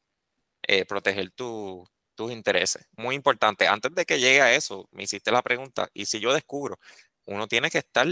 eh, 0.63 0.83
proteger 0.83 1.31
tu, 1.31 1.87
tus 2.15 2.31
intereses. 2.33 2.85
Muy 2.97 3.15
importante. 3.15 3.65
Antes 3.65 3.95
de 3.95 4.05
que 4.05 4.19
llegue 4.19 4.41
a 4.41 4.53
eso, 4.53 4.89
me 4.91 5.03
hiciste 5.03 5.31
la 5.31 5.41
pregunta, 5.41 5.89
y 5.93 6.05
si 6.05 6.19
yo 6.19 6.33
descubro, 6.33 6.77
uno 7.25 7.47
tiene 7.47 7.69
que 7.69 7.77
estar 7.77 8.07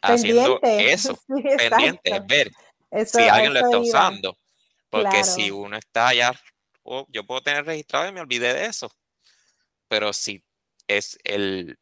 haciendo 0.00 0.60
eso, 0.62 1.20
pendiente, 1.26 2.20
ver 2.26 2.50
si 3.06 3.22
alguien 3.22 3.52
lo 3.52 3.60
está 3.60 3.78
usando. 3.78 4.38
Porque 4.90 5.24
si 5.24 5.50
uno 5.50 5.76
está 5.76 6.08
allá, 6.08 6.32
oh, 6.82 7.06
yo 7.08 7.24
puedo 7.26 7.42
tener 7.42 7.64
registrado 7.64 8.08
y 8.08 8.12
me 8.12 8.20
olvidé 8.20 8.54
de 8.54 8.66
eso. 8.66 8.90
Pero 9.88 10.12
si 10.12 10.44
es 10.86 11.18
el, 11.24 11.78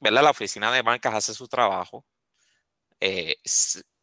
¿verdad? 0.00 0.22
La 0.24 0.30
oficina 0.30 0.72
de 0.72 0.82
marcas 0.82 1.14
hace 1.14 1.34
su 1.34 1.48
trabajo 1.48 2.04
eh, 3.00 3.36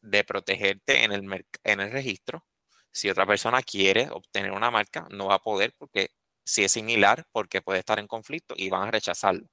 de 0.02 0.24
protegerte 0.24 1.04
en 1.04 1.12
el, 1.12 1.46
en 1.64 1.80
el 1.80 1.92
registro. 1.92 2.46
Si 2.92 3.10
otra 3.10 3.26
persona 3.26 3.62
quiere 3.64 4.10
obtener 4.12 4.52
una 4.52 4.72
marca, 4.72 5.08
no 5.12 5.28
va 5.28 5.36
a 5.36 5.40
poder 5.40 5.74
porque 5.78 6.12
si 6.44 6.64
es 6.64 6.72
similar 6.72 7.26
porque 7.32 7.62
puede 7.62 7.80
estar 7.80 8.00
en 8.00 8.08
conflicto 8.08 8.56
y 8.58 8.70
van 8.70 8.88
a 8.88 8.92
rechazarlo. 8.92 9.48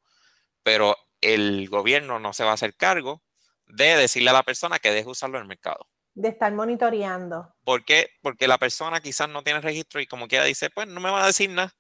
Pero 0.62 0.97
el 1.20 1.68
gobierno 1.68 2.18
no 2.20 2.33
se 2.33 2.45
va 2.45 2.53
a 2.53 2.55
hacer 2.55 2.77
cargo 2.77 3.22
de 3.66 3.97
decirle 3.97 4.31
a 4.31 4.35
la 4.35 4.43
persona 4.43 4.79
que 4.79 4.93
deje 4.93 5.09
usarlo 5.09 5.39
en 5.39 5.43
el 5.43 5.49
mercado. 5.49 5.89
De 6.17 6.29
estar 6.29 6.51
monitoreando. 6.53 7.55
¿Por 7.62 7.85
qué? 7.85 8.09
Porque 8.23 8.49
la 8.49 8.57
persona 8.57 9.01
quizás 9.01 9.29
no 9.29 9.43
tiene 9.43 9.61
registro 9.61 10.01
y 10.01 10.07
como 10.07 10.29
quiera 10.29 10.45
dice, 10.45 10.71
pues 10.71 10.89
no 10.89 10.99
me 10.99 11.11
va 11.11 11.23
a 11.23 11.27
decir 11.27 11.51
nada. 11.51 11.73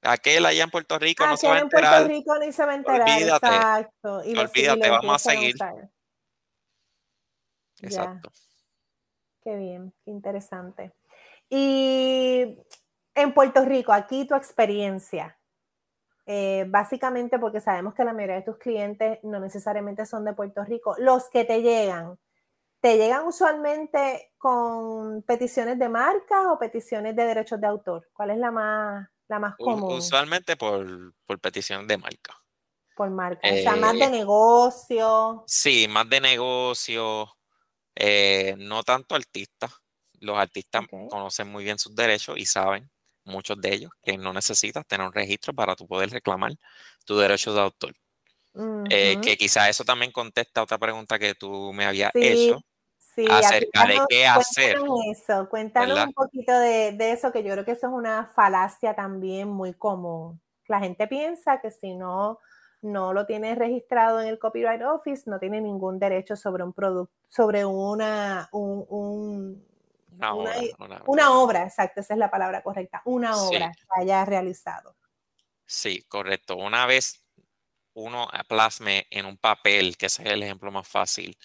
aquel 0.00 0.46
allá 0.46 0.64
en 0.64 0.70
Puerto 0.70 0.98
Rico 0.98 1.26
no 1.26 1.36
se 1.36 1.46
va 1.46 1.56
a 1.56 1.60
enterar. 1.60 2.00
en 2.02 2.08
Puerto 2.08 2.14
Rico 2.14 2.38
ni 2.38 2.52
se 2.52 2.64
va 2.64 2.72
a 2.72 2.74
enterar, 2.74 3.00
olvídate, 3.02 3.46
exacto. 3.46 4.24
Y 4.24 4.36
olvídate, 4.38 4.90
vamos 4.90 5.14
a 5.14 5.18
seguir. 5.30 5.54
exacto. 7.82 8.32
Qué 9.44 9.56
bien, 9.56 9.92
qué 10.04 10.10
interesante. 10.10 10.92
Y 11.50 12.58
en 13.14 13.34
Puerto 13.34 13.62
Rico, 13.64 13.92
aquí 13.92 14.26
tu 14.26 14.34
experiencia, 14.34 15.38
eh, 16.24 16.64
básicamente 16.68 17.38
porque 17.38 17.60
sabemos 17.60 17.94
que 17.94 18.04
la 18.04 18.12
mayoría 18.12 18.36
de 18.36 18.42
tus 18.42 18.56
clientes 18.56 19.18
no 19.22 19.38
necesariamente 19.38 20.06
son 20.06 20.24
de 20.24 20.32
Puerto 20.32 20.64
Rico, 20.64 20.94
los 20.98 21.28
que 21.28 21.44
te 21.44 21.60
llegan, 21.60 22.18
¿te 22.82 22.96
llegan 22.96 23.24
usualmente 23.26 24.32
con 24.36 25.22
peticiones 25.22 25.78
de 25.78 25.88
marca 25.88 26.52
o 26.52 26.58
peticiones 26.58 27.14
de 27.14 27.24
derechos 27.24 27.60
de 27.60 27.68
autor? 27.68 28.10
¿Cuál 28.12 28.30
es 28.30 28.38
la 28.38 28.50
más, 28.50 29.08
la 29.28 29.38
más 29.38 29.54
común? 29.56 29.98
Usualmente 29.98 30.56
por, 30.56 31.14
por 31.24 31.38
petición 31.38 31.86
de 31.86 31.96
marca. 31.96 32.36
Por 32.96 33.08
marca, 33.10 33.48
o 33.48 33.54
sea, 33.54 33.76
más 33.76 33.94
de 33.94 34.04
eh, 34.04 34.10
negocio. 34.10 35.44
Sí, 35.46 35.86
más 35.88 36.10
de 36.10 36.20
negocio, 36.20 37.28
eh, 37.94 38.56
no 38.58 38.82
tanto 38.82 39.14
artistas. 39.14 39.72
Los 40.18 40.36
artistas 40.36 40.84
conocen 41.08 41.48
muy 41.48 41.62
bien 41.62 41.78
sus 41.78 41.94
derechos 41.94 42.36
y 42.36 42.46
saben 42.46 42.90
muchos 43.24 43.60
de 43.60 43.74
ellos, 43.74 43.92
que 44.02 44.18
no 44.18 44.32
necesitas 44.32 44.84
tener 44.86 45.06
un 45.06 45.12
registro 45.12 45.54
para 45.54 45.76
tu 45.76 45.86
poder 45.86 46.10
reclamar 46.10 46.52
tu 47.06 47.16
derecho 47.16 47.54
de 47.54 47.60
autor. 47.60 47.94
Eh, 48.90 49.18
que 49.22 49.36
quizá 49.38 49.68
eso 49.68 49.84
también 49.84 50.12
contesta 50.12 50.62
otra 50.62 50.78
pregunta 50.78 51.18
que 51.18 51.34
tú 51.34 51.72
me 51.72 51.86
habías 51.86 52.10
hecho. 52.14 52.60
Sí, 53.14 53.26
acerca 53.28 53.86
de 53.86 54.00
qué 54.08 54.26
hacer. 54.26 54.78
Eso, 55.10 55.48
cuéntanos 55.50 56.06
un 56.06 56.12
poquito 56.12 56.58
de, 56.58 56.92
de, 56.92 57.12
eso, 57.12 57.30
que 57.30 57.42
yo 57.42 57.52
creo 57.52 57.64
que 57.64 57.72
eso 57.72 57.88
es 57.88 57.92
una 57.92 58.26
falacia 58.26 58.94
también 58.94 59.48
muy 59.48 59.74
común. 59.74 60.40
La 60.66 60.80
gente 60.80 61.06
piensa 61.06 61.60
que 61.60 61.70
si 61.70 61.94
no, 61.94 62.38
no 62.80 63.12
lo 63.12 63.26
tienes 63.26 63.58
registrado 63.58 64.20
en 64.20 64.28
el 64.28 64.38
Copyright 64.38 64.82
Office, 64.82 65.28
no 65.28 65.38
tiene 65.38 65.60
ningún 65.60 65.98
derecho 65.98 66.36
sobre 66.36 66.64
un 66.64 66.72
producto, 66.72 67.14
sobre 67.28 67.64
una, 67.66 68.48
un, 68.52 69.62
una, 71.06 71.32
obra, 71.32 71.64
exacto, 71.64 72.00
esa 72.00 72.14
es 72.14 72.18
la 72.18 72.30
palabra 72.30 72.62
correcta, 72.62 73.02
una 73.04 73.36
obra 73.36 73.72
que 73.72 74.00
haya 74.02 74.24
realizado. 74.24 74.96
Sí, 75.66 76.02
correcto. 76.08 76.56
Una 76.56 76.86
vez 76.86 77.24
uno 77.94 78.28
plasme 78.48 79.06
en 79.10 79.26
un 79.26 79.36
papel, 79.36 79.96
que 79.96 80.06
ese 80.06 80.22
es 80.22 80.32
el 80.32 80.42
ejemplo 80.42 80.70
más 80.70 80.88
fácil, 80.88 81.36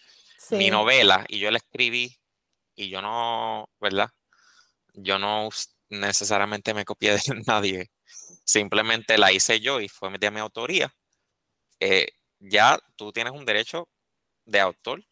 mi 0.51 0.69
novela, 0.69 1.25
y 1.27 1.39
yo 1.39 1.51
la 1.51 1.57
escribí, 1.57 2.17
y 2.75 2.89
yo 2.89 3.01
no, 3.01 3.69
¿verdad? 3.79 4.09
Yo 4.93 5.19
no 5.19 5.49
necesariamente 5.89 6.73
me 6.73 6.85
copié 6.85 7.11
de 7.17 7.43
nadie, 7.45 7.91
simplemente 8.45 9.17
la 9.17 9.31
hice 9.31 9.59
yo 9.59 9.79
y 9.81 9.89
fue 9.89 10.09
de 10.17 10.31
mi 10.31 10.39
autoría. 10.39 10.93
Eh, 11.79 12.07
ya 12.39 12.79
tú 12.95 13.11
tienes 13.11 13.33
un 13.33 13.45
derecho 13.45 13.89
de 14.45 14.59
autor 14.59 15.03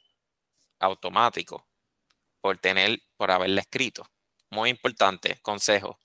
automático 0.79 1.67
por 2.41 2.57
tener, 2.59 2.99
por 3.17 3.31
haberla 3.31 3.61
escrito. 3.61 4.05
Muy 4.51 4.69
importante, 4.69 5.39
consejo, 5.41 5.99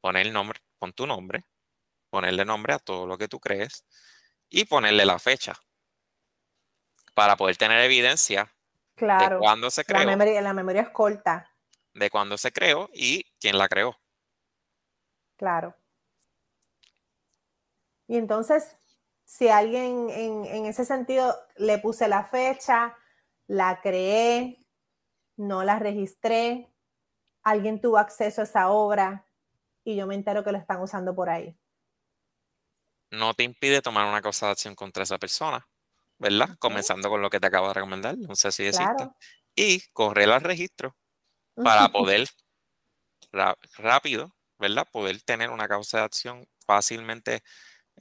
poner 0.00 0.26
el 0.26 0.32
nombre, 0.32 0.60
pon 0.78 0.92
tu 0.92 1.06
nombre, 1.06 1.44
ponerle 2.10 2.44
nombre 2.44 2.74
a 2.74 2.78
todo 2.78 3.06
lo 3.06 3.18
que 3.18 3.28
tú 3.28 3.40
crees 3.40 3.84
y 4.48 4.64
ponerle 4.64 5.04
la 5.04 5.18
fecha 5.18 5.54
para 7.14 7.36
poder 7.36 7.56
tener 7.56 7.80
evidencia 7.80 8.54
claro, 9.00 9.36
de 9.36 9.40
cuándo 9.40 9.70
se 9.70 9.84
creó. 9.84 10.00
La 10.00 10.06
memoria, 10.06 10.40
la 10.40 10.52
memoria 10.52 10.82
es 10.82 10.90
corta. 10.90 11.50
De 11.94 12.10
cuándo 12.10 12.38
se 12.38 12.52
creó 12.52 12.88
y 12.92 13.24
quién 13.40 13.58
la 13.58 13.68
creó. 13.68 13.98
Claro. 15.36 15.74
Y 18.06 18.16
entonces, 18.16 18.76
si 19.24 19.48
alguien 19.48 20.10
en, 20.10 20.44
en 20.44 20.66
ese 20.66 20.84
sentido 20.84 21.34
le 21.56 21.78
puse 21.78 22.08
la 22.08 22.24
fecha, 22.24 22.96
la 23.46 23.80
creé, 23.80 24.58
no 25.36 25.64
la 25.64 25.78
registré, 25.78 26.70
alguien 27.42 27.80
tuvo 27.80 27.98
acceso 27.98 28.42
a 28.42 28.44
esa 28.44 28.68
obra 28.68 29.26
y 29.82 29.96
yo 29.96 30.06
me 30.06 30.14
entero 30.14 30.44
que 30.44 30.52
lo 30.52 30.58
están 30.58 30.80
usando 30.82 31.14
por 31.14 31.30
ahí. 31.30 31.56
No 33.10 33.34
te 33.34 33.42
impide 33.42 33.82
tomar 33.82 34.06
una 34.06 34.22
causa 34.22 34.46
de 34.46 34.52
acción 34.52 34.74
contra 34.74 35.02
esa 35.02 35.18
persona, 35.18 35.66
¿verdad? 36.20 36.50
Comenzando 36.58 37.08
con 37.08 37.22
lo 37.22 37.30
que 37.30 37.40
te 37.40 37.46
acabo 37.46 37.68
de 37.68 37.74
recomendar, 37.74 38.16
no 38.16 38.36
sé 38.36 38.52
si 38.52 38.66
existe. 38.66 39.08
Y 39.56 39.80
correr 39.92 40.30
al 40.30 40.42
registro 40.42 40.94
para 41.56 41.88
poder 41.88 42.28
rápido, 43.76 44.36
¿verdad? 44.58 44.86
Poder 44.92 45.20
tener 45.22 45.50
una 45.50 45.66
causa 45.66 45.98
de 45.98 46.04
acción 46.04 46.46
fácilmente 46.66 47.42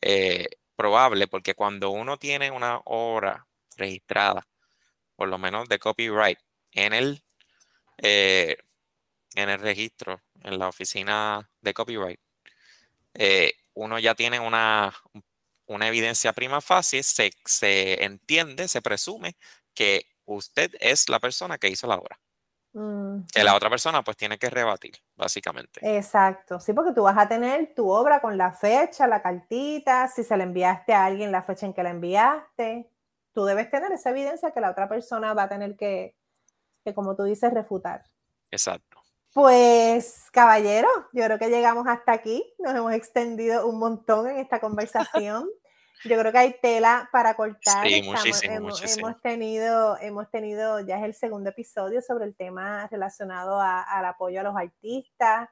eh, 0.01 0.47
probable, 0.76 1.28
porque 1.28 1.55
cuando 1.55 1.91
uno 1.91 2.17
tiene 2.17 2.51
una 2.51 2.82
obra 2.86 3.47
registrada, 3.78 4.45
por 5.15 5.30
lo 5.30 5.38
menos 5.38 5.70
de 5.70 5.80
copyright, 5.80 6.39
en 6.72 6.93
el 6.93 7.24
eh, 7.97 8.57
en 9.36 9.49
el 9.49 9.59
registro, 9.59 10.22
en 10.41 10.59
la 10.59 10.67
oficina 10.67 11.49
de 11.61 11.74
copyright, 11.74 12.20
eh, 13.13 13.53
uno 13.74 13.97
ya 13.99 14.13
tiene 14.15 14.39
una, 14.39 14.93
una 15.70 15.88
evidencia 15.88 16.34
prima 16.34 16.61
fácil, 16.61 17.03
se, 17.03 17.32
se, 17.45 18.03
entiende, 18.03 18.67
se 18.67 18.82
presume 18.82 19.36
que 19.74 20.07
usted 20.26 20.72
es 20.80 21.09
la 21.09 21.20
persona 21.20 21.57
que 21.57 21.70
hizo 21.70 21.88
la 21.88 21.95
obra. 21.95 22.20
Que 23.34 23.43
la 23.43 23.55
otra 23.55 23.70
persona 23.70 24.03
pues 24.03 24.15
tiene 24.15 24.38
que 24.38 24.49
rebatir, 24.49 24.95
básicamente. 25.15 25.80
Exacto, 25.97 26.59
sí, 26.59 26.72
porque 26.74 26.93
tú 26.93 27.03
vas 27.03 27.17
a 27.17 27.28
tener 27.28 27.74
tu 27.76 27.89
obra 27.89 28.22
con 28.22 28.38
la 28.38 28.53
fecha, 28.53 29.07
la 29.07 29.22
cartita, 29.22 30.07
si 30.07 30.24
se 30.24 30.38
la 30.38 30.43
enviaste 30.43 30.93
a 30.93 31.05
alguien, 31.05 31.32
la 31.32 31.41
fecha 31.41 31.65
en 31.65 31.74
que 31.74 31.84
la 31.84 31.89
enviaste. 31.89 32.89
Tú 33.34 33.45
debes 33.45 33.70
tener 33.70 33.91
esa 33.91 34.11
evidencia 34.11 34.51
que 34.51 34.61
la 34.61 34.72
otra 34.72 34.88
persona 34.88 35.34
va 35.34 35.43
a 35.43 35.49
tener 35.49 35.76
que, 35.76 36.15
que 36.84 36.93
como 36.93 37.15
tú 37.15 37.24
dices, 37.24 37.51
refutar. 37.53 38.03
Exacto. 38.51 38.89
Pues, 39.34 40.26
caballero, 40.32 40.88
yo 41.14 41.24
creo 41.26 41.38
que 41.38 41.50
llegamos 41.50 41.88
hasta 41.88 42.14
aquí. 42.14 42.44
Nos 42.58 42.76
hemos 42.76 42.94
extendido 42.94 43.68
un 43.68 43.80
montón 43.80 44.28
en 44.28 44.38
esta 44.38 44.60
conversación. 44.60 45.48
Yo 46.06 46.18
creo 46.18 46.32
que 46.32 46.38
hay 46.38 46.56
tela 46.62 47.10
para 47.12 47.36
cortar. 47.36 47.86
Sí, 47.86 48.02
muchísimo, 48.04 48.54
hemos, 48.54 48.98
hemos, 48.98 49.22
tenido, 49.22 49.98
hemos 50.00 50.32
tenido, 50.32 50.80
ya 50.80 50.98
es 50.98 51.04
el 51.04 51.14
segundo 51.14 51.50
episodio 51.50 52.02
sobre 52.02 52.26
el 52.26 52.36
tema 52.36 52.88
relacionado 52.88 53.60
al 53.62 54.06
apoyo 54.06 54.40
a 54.40 54.44
los 54.44 54.56
artistas 54.56 55.50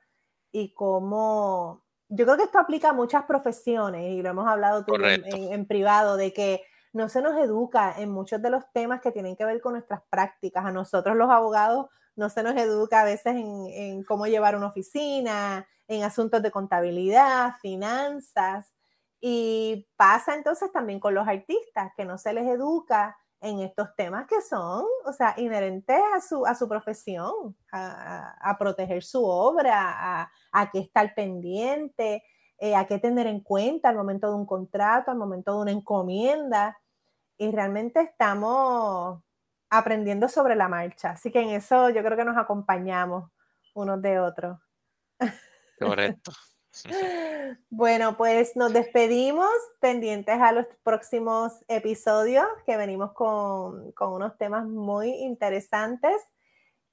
y 0.52 0.74
cómo, 0.74 1.84
yo 2.08 2.26
creo 2.26 2.38
que 2.38 2.44
esto 2.44 2.60
aplica 2.60 2.90
a 2.90 2.94
muchas 2.94 3.26
profesiones 3.26 4.12
y 4.12 4.22
lo 4.22 4.30
hemos 4.30 4.48
hablado 4.48 4.86
tú 4.86 4.96
en, 4.96 5.66
privado, 5.66 6.16
de 6.16 6.32
que 6.32 6.64
no 6.94 7.10
se 7.10 7.22
nos 7.22 7.38
educa 7.38 7.94
en 7.98 8.10
muchos 8.10 8.42
de 8.42 8.50
los 8.50 8.64
temas 8.72 9.02
que 9.02 9.12
tienen 9.12 9.36
que 9.36 9.46
ver 9.46 9.60
con 9.60 9.74
nuestras 9.74 10.02
prácticas. 10.10 10.66
A 10.66 10.72
nosotros 10.72 11.16
los 11.16 11.30
abogados 11.30 11.88
no 12.18 12.30
se 12.30 12.44
nos 12.44 12.56
educa 12.56 13.02
a 13.02 13.06
veces 13.06 13.36
en, 13.36 14.04
cómo 14.04 14.26
llevar 14.26 14.56
una 14.56 14.68
oficina, 14.68 15.68
en 15.88 16.04
asuntos 16.04 16.42
de 16.42 16.52
contabilidad, 16.52 17.54
finanzas. 17.62 18.74
Y 19.22 19.88
pasa 19.96 20.36
entonces 20.36 20.72
también 20.72 21.00
con 21.00 21.14
los 21.14 21.28
artistas, 21.28 21.92
que 21.96 22.06
no 22.06 22.18
se 22.18 22.34
les 22.34 22.46
educa 22.48 23.16
en 23.40 23.60
estos 23.60 23.96
temas 23.96 24.26
que 24.28 24.42
son, 24.42 24.84
o 25.06 25.14
sea, 25.14 25.36
inherentes 25.38 26.02
a 26.16 26.22
su, 26.22 26.46
a 26.46 26.56
su 26.56 26.68
profesión, 26.68 27.56
a, 27.72 28.56
proteger 28.60 29.04
su 29.04 29.24
obra, 29.24 30.22
a, 30.22 30.32
a 30.52 30.70
que 30.72 30.80
estar 30.80 31.14
pendiente, 31.14 32.24
eh, 32.58 32.76
a 32.76 32.88
qué 32.88 32.98
tener 32.98 33.28
en 33.28 33.42
cuenta 33.42 33.90
al 33.90 33.96
momento 33.96 34.30
de 34.30 34.36
un 34.36 34.48
contrato, 34.48 35.12
al 35.12 35.18
momento 35.18 35.54
de 35.54 35.62
una 35.62 35.72
encomienda. 35.72 36.80
Y 37.38 37.52
realmente 37.52 38.02
estamos 38.02 39.22
aprendiendo 39.70 40.30
sobre 40.30 40.56
la 40.56 40.68
marcha. 40.68 41.12
Así 41.12 41.32
que 41.32 41.42
en 41.42 41.50
eso 41.50 41.90
yo 41.90 42.04
creo 42.04 42.18
que 42.18 42.26
nos 42.26 42.38
acompañamos 42.38 43.30
unos 43.74 44.02
de 44.02 44.20
otros. 44.20 44.60
Correcto. 45.80 46.32
bueno, 47.70 48.18
pues 48.18 48.56
nos 48.56 48.74
despedimos 48.74 49.50
pendientes 49.80 50.40
a 50.40 50.52
los 50.52 50.66
próximos 50.84 51.54
episodios 51.68 52.46
que 52.66 52.78
venimos 52.78 53.14
con, 53.14 53.92
con 53.94 54.14
unos 54.14 54.38
temas 54.38 54.66
muy 54.66 55.10
interesantes 55.10 56.16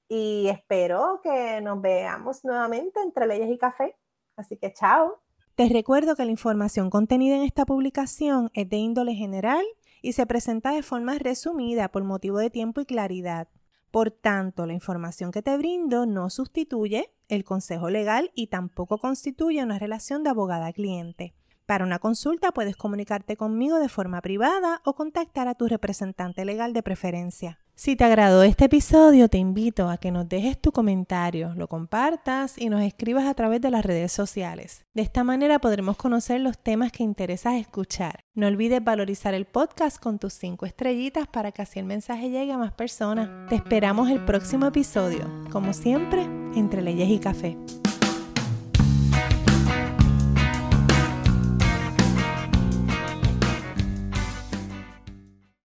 y 0.07 0.47
espero 0.49 1.19
que 1.23 1.61
nos 1.61 1.81
veamos 1.81 2.43
nuevamente 2.43 2.99
entre 3.01 3.27
leyes 3.27 3.49
y 3.49 3.57
café. 3.57 3.95
Así 4.35 4.57
que 4.57 4.73
chao. 4.73 5.21
Te 5.55 5.69
recuerdo 5.69 6.15
que 6.15 6.25
la 6.25 6.31
información 6.31 6.89
contenida 6.89 7.35
en 7.35 7.43
esta 7.43 7.65
publicación 7.65 8.51
es 8.53 8.69
de 8.69 8.77
índole 8.77 9.13
general 9.13 9.65
y 10.05 10.13
se 10.13 10.27
presenta 10.27 10.69
de 10.69 10.83
forma 10.83 11.17
resumida 11.17 11.89
por 11.89 12.03
motivo 12.03 12.37
de 12.37 12.51
tiempo 12.51 12.79
y 12.79 12.85
claridad. 12.85 13.47
Por 13.89 14.11
tanto, 14.11 14.67
la 14.67 14.73
información 14.73 15.31
que 15.31 15.41
te 15.41 15.57
brindo 15.57 16.05
no 16.05 16.29
sustituye 16.29 17.09
el 17.27 17.43
consejo 17.43 17.89
legal 17.89 18.29
y 18.35 18.45
tampoco 18.45 18.99
constituye 18.99 19.63
una 19.63 19.79
relación 19.79 20.21
de 20.21 20.29
abogada-cliente. 20.29 21.33
Para 21.65 21.85
una 21.85 21.97
consulta 21.97 22.51
puedes 22.51 22.75
comunicarte 22.75 23.35
conmigo 23.35 23.79
de 23.79 23.89
forma 23.89 24.21
privada 24.21 24.79
o 24.85 24.93
contactar 24.93 25.47
a 25.47 25.55
tu 25.55 25.67
representante 25.67 26.45
legal 26.45 26.73
de 26.73 26.83
preferencia. 26.83 27.64
Si 27.77 27.97
te 27.97 28.05
agradó 28.05 28.43
este 28.43 28.65
episodio, 28.65 29.27
te 29.27 29.37
invito 29.37 29.89
a 29.89 29.97
que 29.97 30.09
nos 30.09 30.29
dejes 30.29 30.57
tu 30.57 30.71
comentario, 30.71 31.53
lo 31.55 31.67
compartas 31.67 32.57
y 32.57 32.69
nos 32.69 32.81
escribas 32.81 33.25
a 33.25 33.33
través 33.33 33.59
de 33.59 33.69
las 33.69 33.83
redes 33.83 34.13
sociales. 34.13 34.85
De 34.93 35.01
esta 35.01 35.25
manera 35.25 35.59
podremos 35.59 35.97
conocer 35.97 36.39
los 36.39 36.57
temas 36.57 36.93
que 36.93 37.03
interesas 37.03 37.55
escuchar. 37.55 38.23
No 38.33 38.47
olvides 38.47 38.81
valorizar 38.81 39.33
el 39.33 39.43
podcast 39.43 39.99
con 39.99 40.19
tus 40.19 40.31
cinco 40.33 40.65
estrellitas 40.65 41.27
para 41.27 41.51
que 41.51 41.63
así 41.63 41.77
el 41.77 41.85
mensaje 41.85 42.29
llegue 42.29 42.53
a 42.53 42.57
más 42.57 42.71
personas. 42.71 43.29
Te 43.49 43.55
esperamos 43.55 44.09
el 44.09 44.23
próximo 44.23 44.67
episodio, 44.67 45.29
como 45.51 45.73
siempre, 45.73 46.23
entre 46.55 46.81
leyes 46.81 47.09
y 47.09 47.19
café. 47.19 47.57